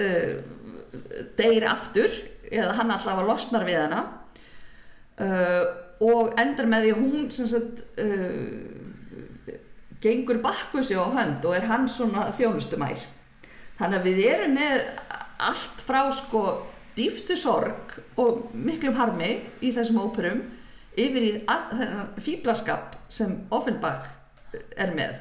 uh, 0.00 0.40
deyr 1.38 1.68
aftur 1.70 2.10
eða 2.50 2.76
hann 2.80 2.92
allavega 2.94 3.28
losnar 3.28 3.66
við 3.68 3.80
hana. 3.84 4.02
Uh, 5.20 5.64
og 6.02 6.32
endar 6.40 6.66
með 6.66 6.88
því 6.88 6.92
hún 6.98 7.28
sagt 7.36 7.84
uh, 8.02 9.58
gengur 10.02 10.40
bakkusi 10.42 10.96
á 10.98 11.06
hönd 11.14 11.44
og 11.46 11.56
er 11.56 11.68
hann 11.70 11.86
svona 11.88 12.30
þjónustumær. 12.34 13.04
Þannig 13.78 14.00
að 14.00 14.08
við 14.08 14.24
erum 14.32 14.56
með 14.56 14.80
allt 15.42 15.84
frá 15.86 16.02
sko 16.14 16.42
dýfstu 16.96 17.36
sorg 17.38 17.94
og 18.20 18.50
miklum 18.52 18.98
harmi 18.98 19.30
í 19.64 19.72
þessum 19.74 20.02
óperum 20.02 20.42
yfir 20.98 21.26
í 21.26 21.32
fýblaskap 22.22 22.96
sem 23.12 23.36
Offenbach 23.54 24.08
er 24.76 24.92
með. 24.96 25.14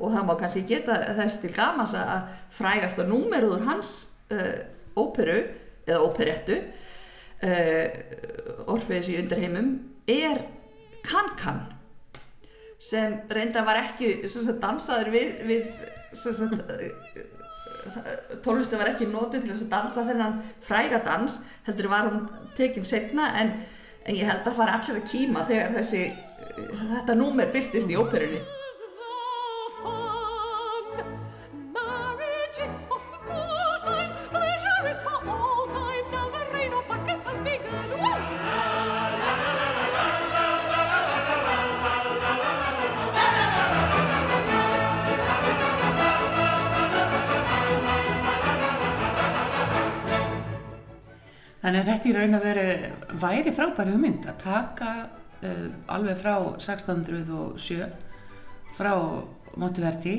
Og 0.00 0.14
það 0.14 0.28
má 0.28 0.34
kannski 0.40 0.62
geta 0.68 0.96
þess 1.18 1.40
til 1.42 1.50
gamans 1.52 1.96
að 1.98 2.30
frægast 2.56 3.00
að 3.02 3.10
númeruður 3.12 3.66
hans 3.68 3.90
uh, 4.32 4.62
óperu 4.96 5.42
eða 5.84 6.00
óperettu 6.06 6.56
uh, 7.44 8.64
Orfeus 8.70 9.10
í 9.12 9.18
undirheimum 9.20 9.74
er 10.08 10.40
Kan-Kan 11.04 11.66
sem 12.80 13.18
reynda 13.28 13.60
var 13.66 13.82
ekki 13.82 14.14
sagt, 14.24 14.56
dansaður 14.62 15.10
við, 15.12 15.32
við 15.48 15.66
sagt, 16.16 16.54
tónlistin 18.44 18.80
var 18.80 18.92
ekki 18.92 19.08
notið 19.10 19.46
til 19.46 19.56
að 19.56 19.66
dansa 19.72 20.04
þennan 20.08 20.40
fræga 20.64 21.02
dans 21.04 21.38
heldur 21.66 21.90
var 21.92 22.08
hún 22.08 22.24
tekin 22.56 22.86
setna 22.86 23.30
en, 23.40 23.52
en 24.04 24.16
ég 24.16 24.26
held 24.28 24.46
að 24.48 24.56
fara 24.56 24.78
allir 24.78 25.00
að 25.00 25.10
kýma 25.10 25.44
þegar 25.48 25.76
þessi 25.78 26.02
þetta 26.94 27.16
númer 27.18 27.52
byrtist 27.52 27.90
í 27.90 27.98
óperunni 28.00 28.40
Þannig 51.60 51.80
að 51.80 51.88
þetta 51.90 52.08
í 52.08 52.12
raun 52.16 52.36
að 52.38 52.46
veru 52.48 52.66
væri 53.20 53.52
frábæri 53.52 53.94
hugmynd 53.94 54.28
að 54.30 54.38
taka 54.44 54.92
uh, 55.44 55.66
alveg 55.92 56.20
frá 56.20 56.34
1607 56.56 57.82
frá 58.78 58.92
Monteverdi 59.60 60.14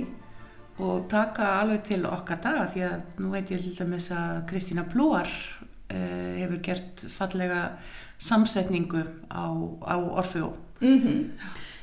og 0.82 1.08
taka 1.10 1.56
alveg 1.62 1.84
til 1.88 2.04
okkar 2.10 2.42
daga 2.44 2.68
því 2.70 2.86
að 2.88 3.20
nú 3.24 3.34
veit 3.34 3.50
ég 3.54 3.64
til 3.64 3.74
dæmis 3.80 4.12
að 4.14 4.46
Kristína 4.52 4.86
Plúar 4.90 5.30
uh, 5.30 6.32
hefur 6.38 6.62
gert 6.66 7.06
fallega 7.10 7.66
samsetningu 8.22 9.02
á, 9.34 9.46
á 9.82 9.96
Orfeo. 9.98 10.54
Mm 10.82 11.30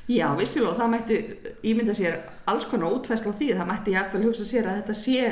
Já, 0.09 0.33
vissilega, 0.39 0.71
og 0.73 0.79
það 0.79 0.89
mætti 0.89 1.17
ímynda 1.69 1.93
sér 1.93 2.15
alls 2.49 2.65
konar 2.65 2.95
útfæsla 2.97 3.29
á 3.29 3.37
því, 3.37 3.49
það 3.59 3.67
mætti 3.69 3.93
jáfnvel 3.93 4.23
hugsa 4.25 4.47
sér 4.49 4.69
að 4.71 4.79
þetta 4.79 4.95
sé 4.97 5.25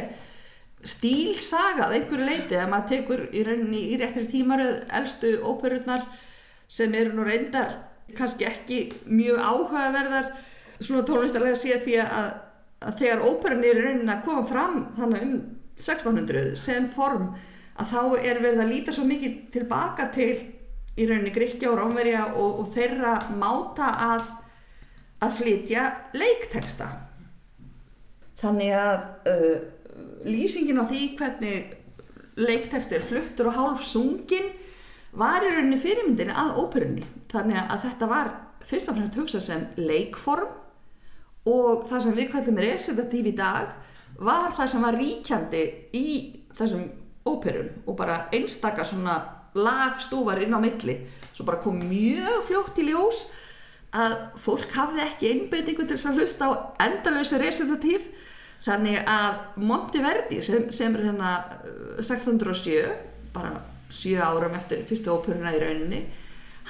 stílsagað 0.85 1.95
einhverju 1.97 2.27
leiti 2.27 2.59
að 2.59 2.70
maður 2.70 2.89
tekur 2.93 3.22
í 3.33 3.43
rauninni 3.47 3.83
í 3.93 3.99
réttir 4.01 4.27
tímaröð 4.31 4.83
elstu 4.99 5.33
óperurnar 5.43 6.05
sem 6.68 6.95
eru 6.95 7.14
nú 7.16 7.27
reyndar 7.27 7.79
kannski 8.16 8.47
ekki 8.47 8.81
mjög 9.09 9.41
áhugaverðar 9.41 10.31
svona 10.79 11.07
tónlistarlega 11.09 11.59
sé 11.59 11.79
því 11.83 11.97
að, 12.05 12.29
að 12.87 12.99
þegar 13.01 13.24
óperunni 13.27 13.70
er 13.70 13.83
rauninni 13.83 14.14
að 14.14 14.24
koma 14.29 14.45
fram 14.47 14.81
þannig 14.99 15.27
um 15.27 15.37
1600 15.77 16.57
sem 16.61 16.91
form 16.93 17.33
að 17.77 17.93
þá 17.93 18.01
er 18.22 18.41
verið 18.45 18.62
að 18.62 18.72
líta 18.72 18.95
svo 18.95 19.05
mikið 19.09 19.41
tilbaka 19.57 20.11
til 20.14 20.35
í 20.97 21.07
rauninni 21.09 21.33
Gríkja 21.35 21.72
og 21.72 21.81
Rómverja 21.81 22.29
og, 22.35 22.61
og 22.62 22.70
þeirra 22.77 23.18
máta 23.37 23.91
að 24.12 24.29
að 25.24 25.39
flytja 25.39 25.85
leikteksta 26.16 26.91
þannig 28.41 28.72
að 28.77 29.05
uh, 29.31 29.57
lýsingin 30.27 30.81
á 30.83 30.85
því 30.87 31.03
hvernig 31.18 31.74
leikteksti 32.37 32.99
er 32.99 33.05
fluttur 33.07 33.51
og 33.51 33.57
hálf 33.57 33.85
sungin 33.87 34.51
var 35.16 35.45
í 35.45 35.53
rauninni 35.53 35.79
fyrirmyndin 35.81 36.35
að 36.35 36.59
óperunni. 36.61 37.07
Þannig 37.33 37.62
að 37.62 37.85
þetta 37.87 38.09
var 38.11 38.33
fyrst 38.66 38.91
og 38.91 38.99
fremst 38.99 39.18
hugsað 39.20 39.45
sem 39.47 39.64
leikform 39.79 40.51
og 41.47 41.87
það 41.89 42.05
sem 42.05 42.16
við 42.18 42.31
kallum 42.35 42.61
resitatív 42.61 43.31
í 43.31 43.37
dag 43.39 43.72
var 44.18 44.53
það 44.57 44.70
sem 44.72 44.85
var 44.85 44.99
ríkjandi 44.99 45.62
í 45.97 46.07
þessum 46.57 46.87
óperum 47.27 47.87
og 47.87 47.99
bara 47.99 48.27
einstaka 48.35 48.85
svona 48.87 49.16
lagstúfar 49.57 50.43
inn 50.45 50.57
á 50.57 50.61
milli. 50.61 50.99
Svo 51.33 51.47
bara 51.49 51.62
kom 51.64 51.79
mjög 51.89 52.45
fljótt 52.49 52.81
í 52.83 52.89
ljós 52.91 53.27
að 53.97 54.16
fólk 54.41 54.72
hafði 54.77 55.05
ekki 55.07 55.33
einbeitingu 55.33 55.87
til 55.89 55.97
að 55.97 56.20
hlusta 56.20 56.49
á 56.49 56.53
endalösa 56.85 57.41
resitatív 57.41 58.11
þannig 58.67 59.01
að 59.09 59.41
Monteverdi 59.62 60.43
sem, 60.45 60.69
sem 60.75 60.95
er 60.97 61.09
þarna 61.11 61.33
uh, 61.62 62.03
1607 62.03 62.93
bara 63.37 63.57
7 63.93 64.17
árum 64.19 64.57
eftir 64.59 64.83
fyrstu 64.89 65.12
óperuna 65.14 65.55
í 65.55 65.61
rauninni 65.62 66.03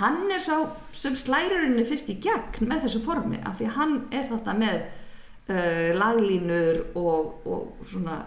hann 0.01 0.27
er 0.33 0.43
sá 0.45 0.59
sem 0.93 1.17
slærir 1.17 1.63
rauninni 1.63 1.87
fyrst 1.89 2.11
í 2.13 2.19
gegn 2.23 2.69
með 2.69 2.87
þessu 2.87 3.03
formi 3.07 3.41
af 3.43 3.61
því 3.61 3.71
hann 3.79 3.95
er 4.13 4.27
þetta 4.33 4.57
með 4.59 4.83
uh, 4.83 5.93
laglínur 5.97 6.83
og, 6.95 7.47
og 7.49 7.87
svona 7.89 8.21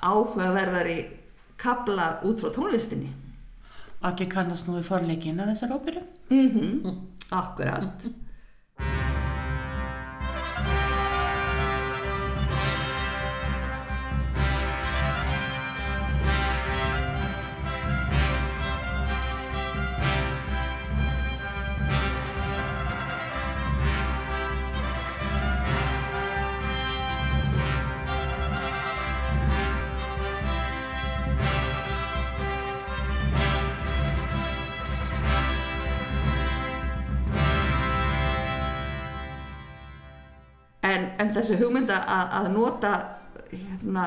áhugaverðari 0.00 1.00
kabla 1.60 2.14
út 2.24 2.40
frá 2.40 2.54
tónlistinni 2.54 3.10
Allir 4.00 4.30
kannast 4.32 4.64
nú 4.64 4.78
við 4.78 4.86
forleikin 4.88 5.42
að 5.42 5.50
þessar 5.52 5.74
óperu. 5.76 6.02
mhm, 6.32 7.00
akkurat 7.36 8.08
en, 40.94 41.06
en 41.22 41.32
þessi 41.34 41.58
hugmynda 41.60 42.00
að, 42.04 42.34
að 42.40 42.50
nota 42.54 42.92
hérna, 43.50 44.06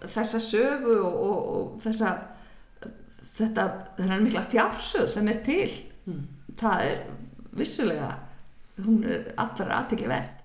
þessa 0.00 0.40
sögu 0.42 0.96
og, 1.04 1.22
og, 1.28 1.38
og 1.54 1.80
þessa 1.84 2.14
þetta, 3.36 3.66
þennan 3.98 4.26
mikla 4.26 4.44
fjársöð 4.50 5.08
sem 5.10 5.30
er 5.32 5.40
til 5.46 5.70
það 6.60 6.84
er 6.88 7.00
vissulega 7.56 8.10
hún 8.80 9.02
er 9.04 9.32
allar 9.40 9.74
aðtekli 9.80 10.10
verð 10.10 10.39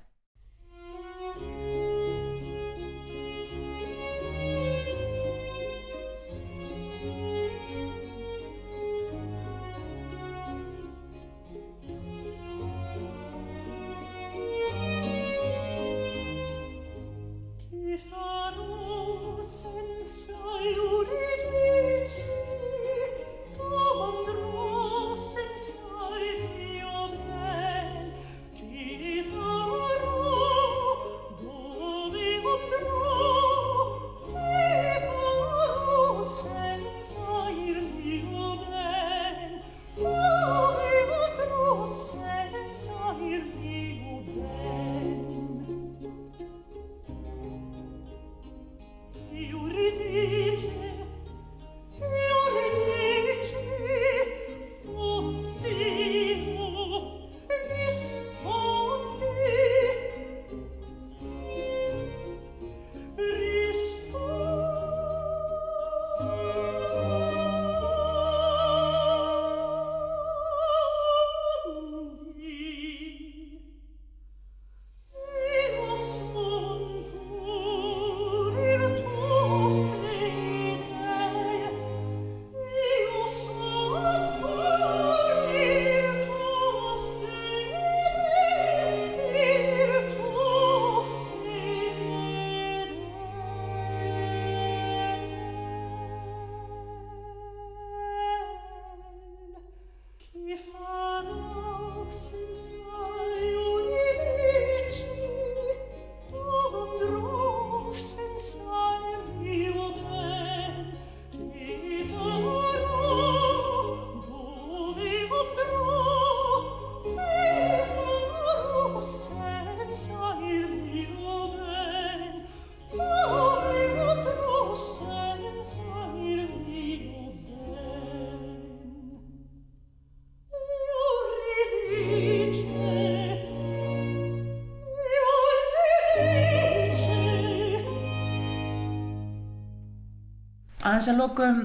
Aðeins 140.96 141.10
að 141.12 141.18
lokum 141.20 141.58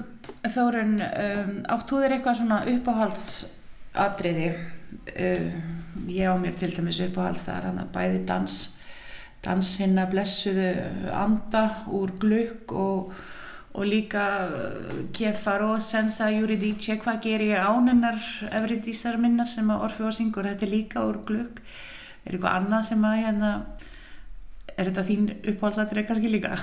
Þórun, 0.51 0.95
um, 1.07 1.51
átt 1.71 1.87
þú 1.87 1.99
þér 2.03 2.13
eitthvað 2.17 2.39
svona 2.41 2.57
uppáhaldsatriði? 2.67 4.47
Uh, 5.07 5.45
ég 6.11 6.27
á 6.27 6.35
mér 6.35 6.57
til 6.59 6.71
dæmis 6.75 6.99
uppáhalds 7.05 7.45
það 7.47 7.59
er 7.61 7.67
hann 7.69 7.79
að 7.79 7.93
bæði 7.95 8.17
dans 8.27 8.57
dans 9.45 9.71
hinna 9.79 10.09
blessuðu 10.11 10.67
anda 11.15 11.63
úr 11.95 12.11
glukk 12.19 12.75
og, 12.75 13.13
og 13.71 13.87
líka 13.87 14.25
Kefaro, 15.15 15.77
Sensa, 15.79 16.33
Juridice 16.35 16.99
hvað 16.99 17.23
ger 17.29 17.47
ég 17.53 17.71
ánennar 17.71 18.19
Evridísar 18.51 19.21
minnar 19.23 19.47
sem 19.53 19.71
að 19.71 19.87
Orfeó 19.87 20.11
syngur? 20.11 20.51
Þetta 20.51 20.67
er 20.67 20.75
líka 20.75 21.07
úr 21.07 21.23
glukk. 21.29 21.63
Er 22.27 22.35
eitthvað 22.35 22.59
annað 22.59 22.91
sem 22.91 23.07
að 23.07 23.23
hérna 23.23 23.55
er 24.75 24.91
þetta 24.91 25.07
þín 25.07 25.33
uppáhaldsatriði 25.55 26.11
kannski 26.11 26.35
líka? 26.35 26.59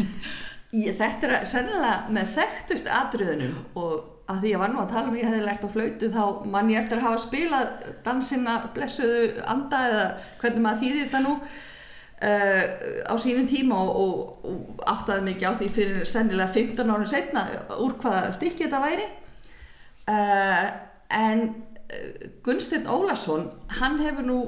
Ég, 0.74 0.96
þetta 0.98 1.28
er 1.28 1.46
sennilega 1.46 2.10
með 2.14 2.32
þekktust 2.34 2.88
atriðunum 2.90 3.60
og 3.78 4.14
að 4.30 4.40
því 4.40 4.54
ég 4.54 4.62
var 4.62 4.72
nú 4.72 4.80
að 4.80 4.94
tala 4.94 5.10
um 5.10 5.18
ég 5.18 5.28
hefði 5.28 5.44
lært 5.44 5.66
á 5.66 5.74
flautu 5.74 6.08
þá 6.10 6.24
mann 6.50 6.70
ég 6.72 6.80
eftir 6.80 6.98
að 6.98 7.06
hafa 7.08 7.20
spilað 7.26 7.90
dansina 8.06 8.54
blessuðu 8.74 9.44
anda 9.52 9.82
eða 9.90 10.06
hvernig 10.40 10.64
maður 10.64 10.80
þýðir 10.80 11.02
þetta 11.02 11.20
nú 11.26 11.34
uh, 12.24 12.64
á 13.04 13.14
sínum 13.20 13.50
tíma 13.50 13.82
og, 13.84 14.00
og, 14.00 14.48
og 14.48 14.88
áttaði 14.94 15.26
mikið 15.28 15.46
á 15.50 15.58
því 15.60 15.68
fyrir 15.76 16.08
sennilega 16.08 16.56
15 16.56 16.94
árið 16.96 17.12
setna 17.12 17.44
úr 17.76 17.98
hvaða 18.00 18.32
stykki 18.38 18.66
þetta 18.66 18.82
væri. 18.86 19.06
Uh, 20.08 20.66
en 21.20 21.44
uh, 21.44 22.26
Gunnsteinn 22.46 22.88
Ólason 22.88 23.50
hann 23.80 24.00
hefur 24.02 24.26
nú 24.26 24.40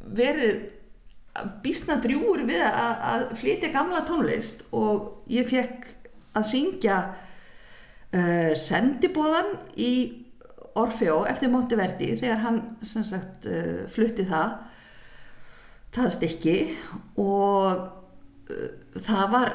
verið 0.00 0.66
býstna 1.62 1.98
drjúur 2.02 2.42
við 2.48 2.62
að, 2.66 2.94
að 3.12 3.26
flytja 3.38 3.70
gamla 3.74 4.02
tónlist 4.06 4.64
og 4.74 5.28
ég 5.30 5.46
fekk 5.50 5.86
að 6.36 6.48
syngja 6.50 6.96
uh, 7.10 8.50
sendibóðan 8.58 9.54
í 9.78 9.92
Orfeó 10.78 11.24
eftir 11.26 11.50
Monteverdi 11.50 12.12
þegar 12.18 12.44
hann 12.44 12.60
sagt 12.86 13.48
uh, 13.50 13.86
flutti 13.90 14.26
það 14.30 14.58
það 15.94 16.12
stykki 16.16 16.56
og 17.18 17.86
uh, 18.50 18.68
það 18.98 19.24
var 19.34 19.52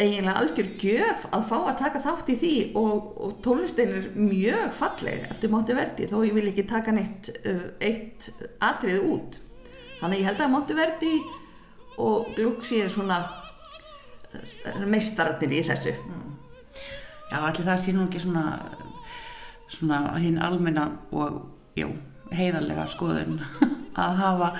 eiginlega 0.00 0.40
algjör 0.40 0.68
gjöf 0.80 1.26
að 1.28 1.46
fá 1.50 1.56
að 1.58 1.78
taka 1.82 2.00
þátt 2.06 2.32
í 2.32 2.38
því 2.40 2.54
og, 2.80 3.08
og 3.20 3.36
tónlistin 3.44 3.90
er 3.98 4.08
mjög 4.16 4.72
falleg 4.78 5.28
eftir 5.28 5.52
Monteverdi 5.52 6.08
þó 6.08 6.22
ég 6.24 6.32
vil 6.38 6.48
ekki 6.48 6.64
taka 6.70 6.96
neitt 6.96 7.28
eitt 7.84 8.30
atrið 8.64 9.04
út 9.12 9.40
þannig 10.00 10.16
að 10.16 10.20
ég 10.20 10.28
held 10.30 10.44
að 10.44 10.52
Monteverdi 10.54 11.14
og 12.00 12.30
Gluck 12.36 12.66
séu 12.66 12.88
svona 12.90 13.20
uh, 14.34 14.84
meistararnir 14.86 15.60
í 15.60 15.64
þessu. 15.68 15.94
Já, 17.30 17.38
allir 17.38 17.66
það 17.66 17.82
sé 17.82 17.94
nú 17.94 18.06
ekki 18.08 18.22
svona, 18.24 18.44
svona 19.70 20.00
hinn 20.18 20.40
almenna 20.42 20.88
og 21.14 21.44
já, 21.78 21.86
heiðarlega 22.34 22.86
skoðun 22.90 23.38
að 24.04 24.16
hafa, 24.18 24.54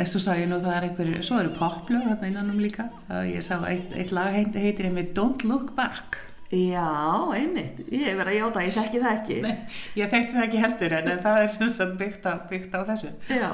eins 0.00 0.16
og 0.16 0.24
sá 0.24 0.34
ég 0.36 0.50
nú 0.50 0.58
það 0.60 0.76
er 0.76 0.88
einhverju, 0.88 1.22
svo 1.24 1.38
eru 1.40 1.52
poplur 1.56 2.04
þarna 2.08 2.32
innanum 2.32 2.60
líka, 2.60 2.90
það 3.08 3.30
ég 3.34 3.46
sá 3.46 3.54
eitt, 3.68 3.94
eitt 3.96 4.12
lag 4.16 4.34
heit, 4.34 4.56
heitir 4.56 4.90
einmitt 4.90 5.14
Don't 5.16 5.46
Look 5.48 5.72
Back. 5.78 6.20
Já, 6.50 7.30
einmitt, 7.36 7.78
ég 7.94 8.08
hef 8.08 8.16
verið 8.18 8.32
að 8.32 8.40
játa, 8.40 8.62
ég 8.66 8.74
þekki 8.74 9.02
það 9.04 9.12
ekki. 9.14 9.36
Nei, 9.44 9.52
ég 10.00 10.10
þekkti 10.10 10.34
það 10.34 10.46
ekki 10.48 10.64
heldur 10.64 10.96
en 10.98 11.10
það 11.22 11.42
er 11.44 11.52
sem 11.54 11.70
sagt 11.76 11.94
byggt 12.00 12.26
á, 12.26 12.32
byggt 12.50 12.74
á 12.74 12.80
þessu. 12.88 13.12
Já, 13.30 13.50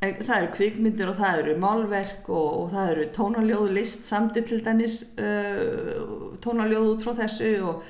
það 0.00 0.34
eru 0.36 0.48
kvikmyndir 0.52 1.08
og 1.08 1.16
það 1.16 1.38
eru 1.42 1.54
málverk 1.60 2.26
og, 2.28 2.48
og 2.60 2.72
það 2.74 2.90
eru 2.92 3.06
tónaljóðu 3.16 3.76
list 3.78 4.04
samtitt 4.04 4.50
til 4.50 4.60
dæmis 4.64 4.98
uh, 5.16 6.36
tónaljóðu 6.44 6.92
út 6.92 7.06
frá 7.06 7.14
þessu 7.22 7.52
og, 7.64 7.86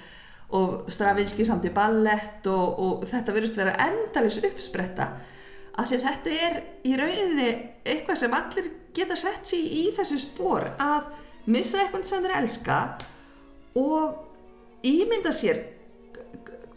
og 0.55 0.93
Stravinski 0.93 1.47
samt 1.49 1.67
í 1.67 1.75
ballett 1.75 2.47
og, 2.47 2.79
og 2.79 3.07
þetta 3.11 3.35
verðist 3.35 3.59
vera 3.59 3.75
endalis 3.89 4.39
uppspretta. 4.39 5.11
Af 5.77 5.91
því 5.91 5.99
þetta 6.07 6.37
er 6.47 6.61
í 6.87 6.95
rauninni 6.97 7.49
eitthvað 7.85 8.23
sem 8.23 8.37
allir 8.39 8.71
geta 8.97 9.19
sett 9.19 9.51
sér 9.51 9.67
í 9.67 9.85
þessi 9.97 10.23
spór 10.23 10.71
að 10.81 11.11
missa 11.51 11.83
eitthvað 11.83 12.07
sem 12.07 12.25
þeir 12.25 12.39
elska 12.39 12.79
og 13.77 14.87
ímynda 14.87 15.35
sér 15.35 15.61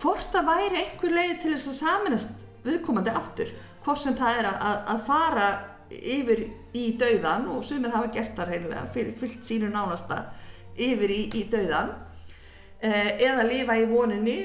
hvort 0.02 0.30
það 0.34 0.50
væri 0.50 0.82
einhver 0.82 1.16
leið 1.16 1.34
til 1.44 1.54
þess 1.54 1.70
að 1.72 1.80
saminast 1.80 2.46
viðkomandi 2.66 3.14
aftur 3.14 3.54
hvort 3.90 4.02
sem 4.06 4.16
það 4.18 4.40
er 4.44 4.48
að, 4.54 4.80
að 4.94 5.04
fara 5.10 5.48
yfir 5.90 6.44
í 6.78 6.84
dauðan 7.02 7.48
og 7.50 7.64
sumir 7.66 7.90
hafa 7.96 8.12
gert 8.14 8.36
það 8.38 8.52
reynilega, 8.54 8.86
fyll- 8.94 9.16
fyllt 9.18 9.42
sínu 9.48 9.72
nánasta 9.74 10.20
yfir 10.78 11.10
í, 11.10 11.24
í 11.34 11.42
dauðan 11.50 11.90
eh, 12.86 13.16
eða 13.26 13.48
lifa 13.50 13.78
í 13.82 13.88
voninni 13.90 14.36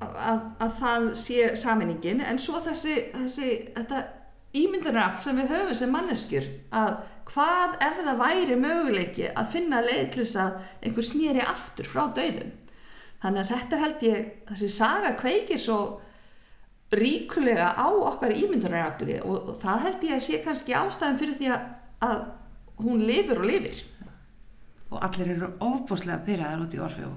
að, 0.00 0.40
að 0.64 0.72
það 0.80 1.08
sé 1.20 1.50
saminingin 1.60 2.22
en 2.24 2.40
svo 2.40 2.62
þessi, 2.64 2.96
þessi 3.12 3.50
þetta 3.76 4.00
ímyndarafl 4.56 5.20
sem 5.20 5.36
við 5.42 5.52
höfum 5.52 5.76
sem 5.76 5.92
manneskjur 5.92 6.46
að 6.72 6.94
hvað 7.28 7.74
ef 7.84 7.98
það 8.00 8.20
væri 8.22 8.56
möguleiki 8.56 9.26
að 9.36 9.50
finna 9.52 9.82
leið 9.84 10.06
til 10.14 10.22
þess 10.24 10.38
að 10.40 10.54
einhver 10.88 11.04
snýri 11.04 11.42
aftur 11.44 11.84
frá 11.90 12.06
dauðum. 12.16 12.54
Þannig 13.20 13.42
að 13.42 13.50
þetta 13.52 13.80
held 13.82 14.04
ég 14.08 14.30
þessi 14.48 14.68
saga 14.72 15.10
kveikir 15.20 15.60
svo 15.60 15.78
ríkulega 16.94 17.74
á 17.76 17.86
okkar 17.88 18.32
ímyndunarafli 18.32 19.18
og, 19.20 19.52
og 19.52 19.56
það 19.62 19.82
held 19.86 20.06
ég 20.08 20.16
að 20.16 20.24
sé 20.24 20.42
kannski 20.44 20.76
ástæðan 20.76 21.20
fyrir 21.20 21.36
því 21.36 21.50
að, 21.52 21.66
að 22.08 22.20
hún 22.84 23.04
lifir 23.04 23.42
og 23.42 23.48
lifir 23.50 23.84
Og 24.88 25.02
allir 25.04 25.34
eru 25.34 25.50
ofbúslega 25.60 26.22
pyrraðar 26.24 26.62
út 26.64 26.72
í 26.72 26.78
Orfeu. 26.80 27.10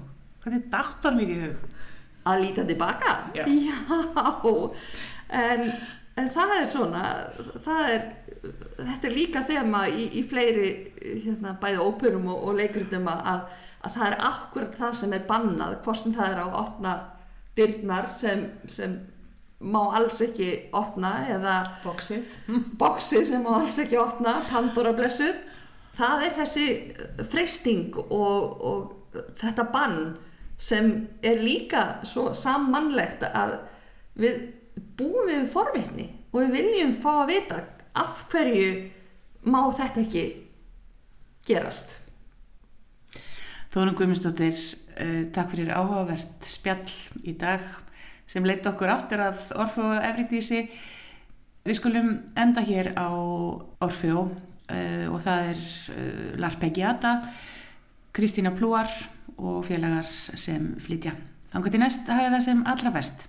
Hvernig 0.44 0.66
dáttar 0.68 1.14
mér 1.16 1.30
í 1.32 1.38
hug? 1.40 1.62
að 2.28 2.44
líta 2.44 2.64
tilbaka 2.66 3.14
Já. 3.34 3.44
en, 5.42 5.64
en 6.16 6.30
það 6.34 6.54
er 6.58 6.68
svona 6.70 7.04
það 7.64 7.88
er 7.94 8.04
þetta 8.78 9.08
er 9.08 9.16
líka 9.16 9.44
þema 9.46 9.84
í, 9.90 10.06
í 10.18 10.22
fleiri 10.28 10.70
hérna, 11.24 11.56
bæði 11.62 11.82
óperum 11.82 12.28
og, 12.32 12.48
og 12.48 12.60
leikritum 12.60 13.08
að, 13.10 13.48
að 13.82 13.96
það 13.96 14.06
er 14.08 14.18
akkurat 14.28 14.78
það 14.78 14.94
sem 15.00 15.16
er 15.16 15.26
bannað 15.28 15.78
hvort 15.84 16.02
sem 16.02 16.14
það 16.16 16.30
er 16.30 16.42
á 16.42 16.46
að 16.46 16.60
opna 16.62 16.94
dyrnar 17.58 18.10
sem, 18.14 18.46
sem 18.70 18.96
má 19.62 19.80
alls 19.96 20.20
ekki 20.24 20.48
opna 20.76 21.14
eða 21.30 21.56
boxið. 21.84 22.26
sem 23.28 23.42
má 23.44 23.56
alls 23.60 23.78
ekki 23.82 23.98
opna, 24.00 24.40
Pandora 24.50 24.92
blessuð. 24.96 25.38
Það 25.96 26.26
er 26.26 26.36
þessi 26.38 26.66
freysting 27.30 27.96
og, 28.02 28.62
og 28.64 29.22
þetta 29.40 29.66
bann 29.72 29.98
sem 30.62 30.92
er 31.26 31.42
líka 31.42 32.02
svo 32.06 32.30
sammannlegt 32.38 33.26
að 33.28 33.58
við 34.18 34.38
búum 34.96 35.28
við 35.28 35.48
forvitni 35.52 36.08
og 36.32 36.44
við 36.44 36.54
viljum 36.56 36.94
fá 37.02 37.10
að 37.22 37.32
vita 37.32 37.58
af 37.98 38.24
hverju 38.32 38.70
má 39.52 39.60
þetta 39.76 40.04
ekki 40.04 40.24
gerast. 41.46 41.98
Þónum 43.72 43.96
Guðmundsdóttir, 43.96 44.58
uh, 45.00 45.22
takk 45.32 45.54
fyrir 45.54 45.72
áhugavert 45.72 46.46
spjall 46.46 46.92
í 47.24 47.34
dag 47.40 47.64
sem 48.26 48.44
leitt 48.46 48.66
okkur 48.68 48.92
aftur 48.92 49.22
að 49.24 49.44
Orfeu 49.60 49.90
Efridísi. 49.98 50.66
Við 51.62 51.78
skulum 51.78 52.14
enda 52.38 52.62
hér 52.66 52.92
á 52.98 53.10
Orfeu 53.84 54.26
uh, 54.26 55.06
og 55.12 55.18
það 55.24 55.50
er 55.52 55.60
uh, 55.62 56.30
Larpeggiata, 56.42 57.16
Kristína 58.12 58.52
Plúar 58.56 58.90
og 59.38 59.64
félagar 59.66 60.06
sem 60.06 60.72
flytja. 60.82 61.14
Þannig 61.52 61.74
til 61.74 61.82
næst 61.82 62.08
hafa 62.08 62.32
það 62.32 62.44
sem 62.46 62.64
allra 62.68 62.94
best. 62.94 63.26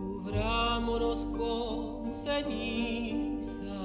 Cubrámonos 0.00 1.26
con 1.36 2.10
cenizas 2.12 3.79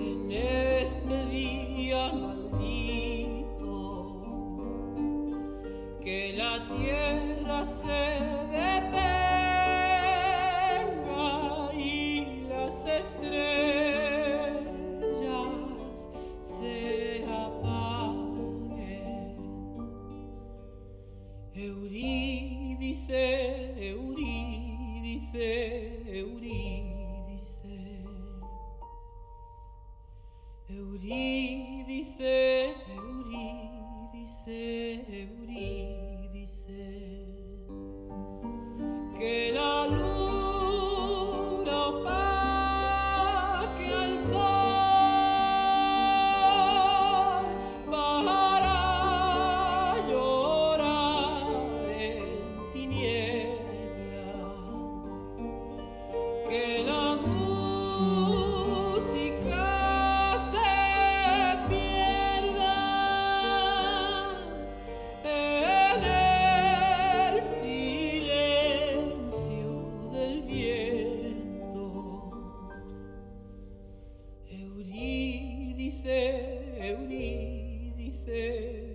en 0.00 0.32
este 0.32 1.26
día 1.26 2.12
maldito. 2.12 3.50
Que 6.00 6.34
la 6.36 6.66
tierra 6.68 7.64
se 7.64 8.29
Eurí, 31.10 31.82
dice, 31.88 32.76
Eurí. 35.10 35.39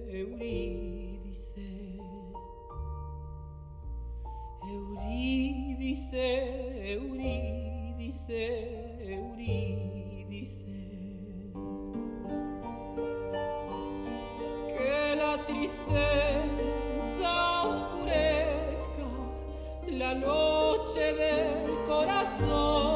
Eurídice, 0.10 1.62
Eurídice. 4.64 5.56
Eurídice, 6.94 8.44
Eurídice. 9.02 10.76
Que 14.78 15.16
la 15.18 15.34
tristeza 15.48 16.12
oscurezca 17.64 19.08
la 19.88 20.14
noche 20.14 21.14
del 21.14 21.84
corazón, 21.88 22.95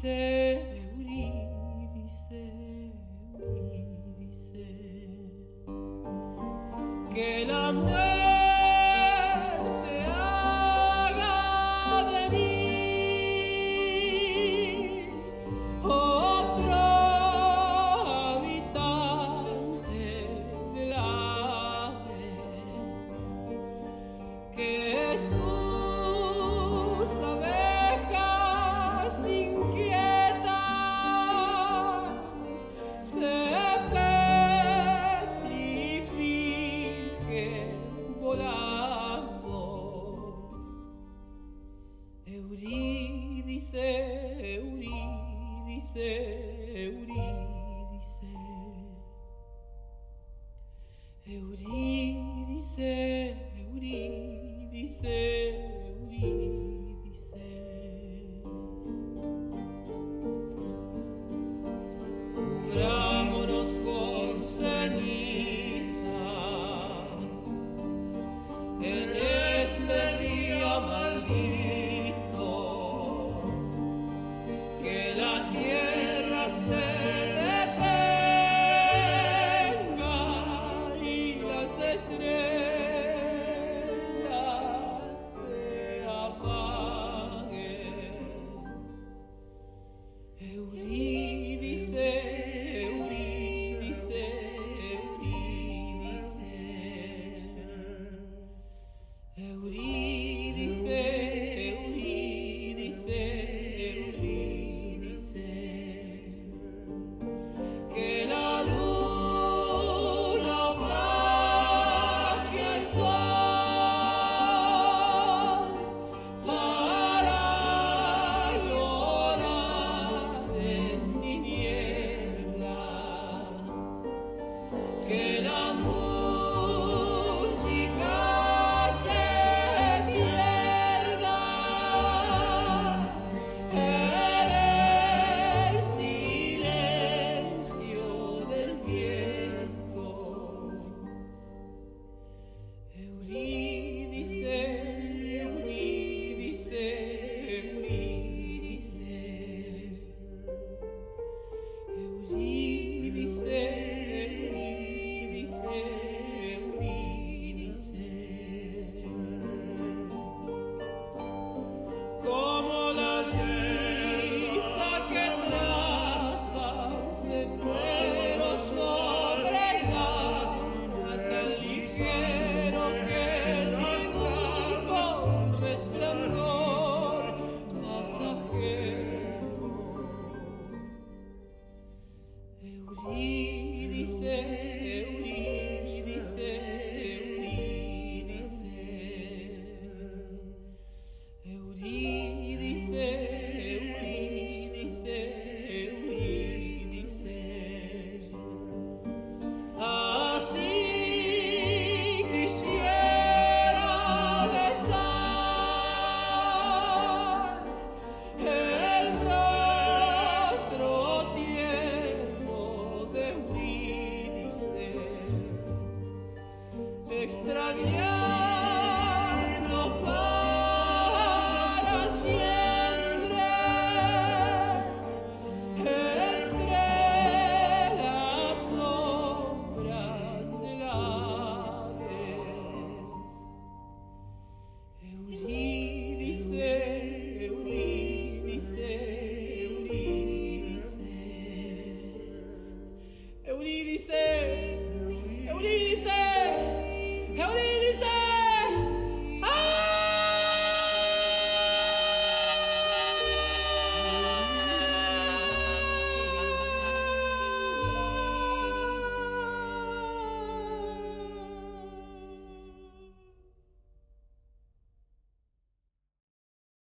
say. 0.00 0.47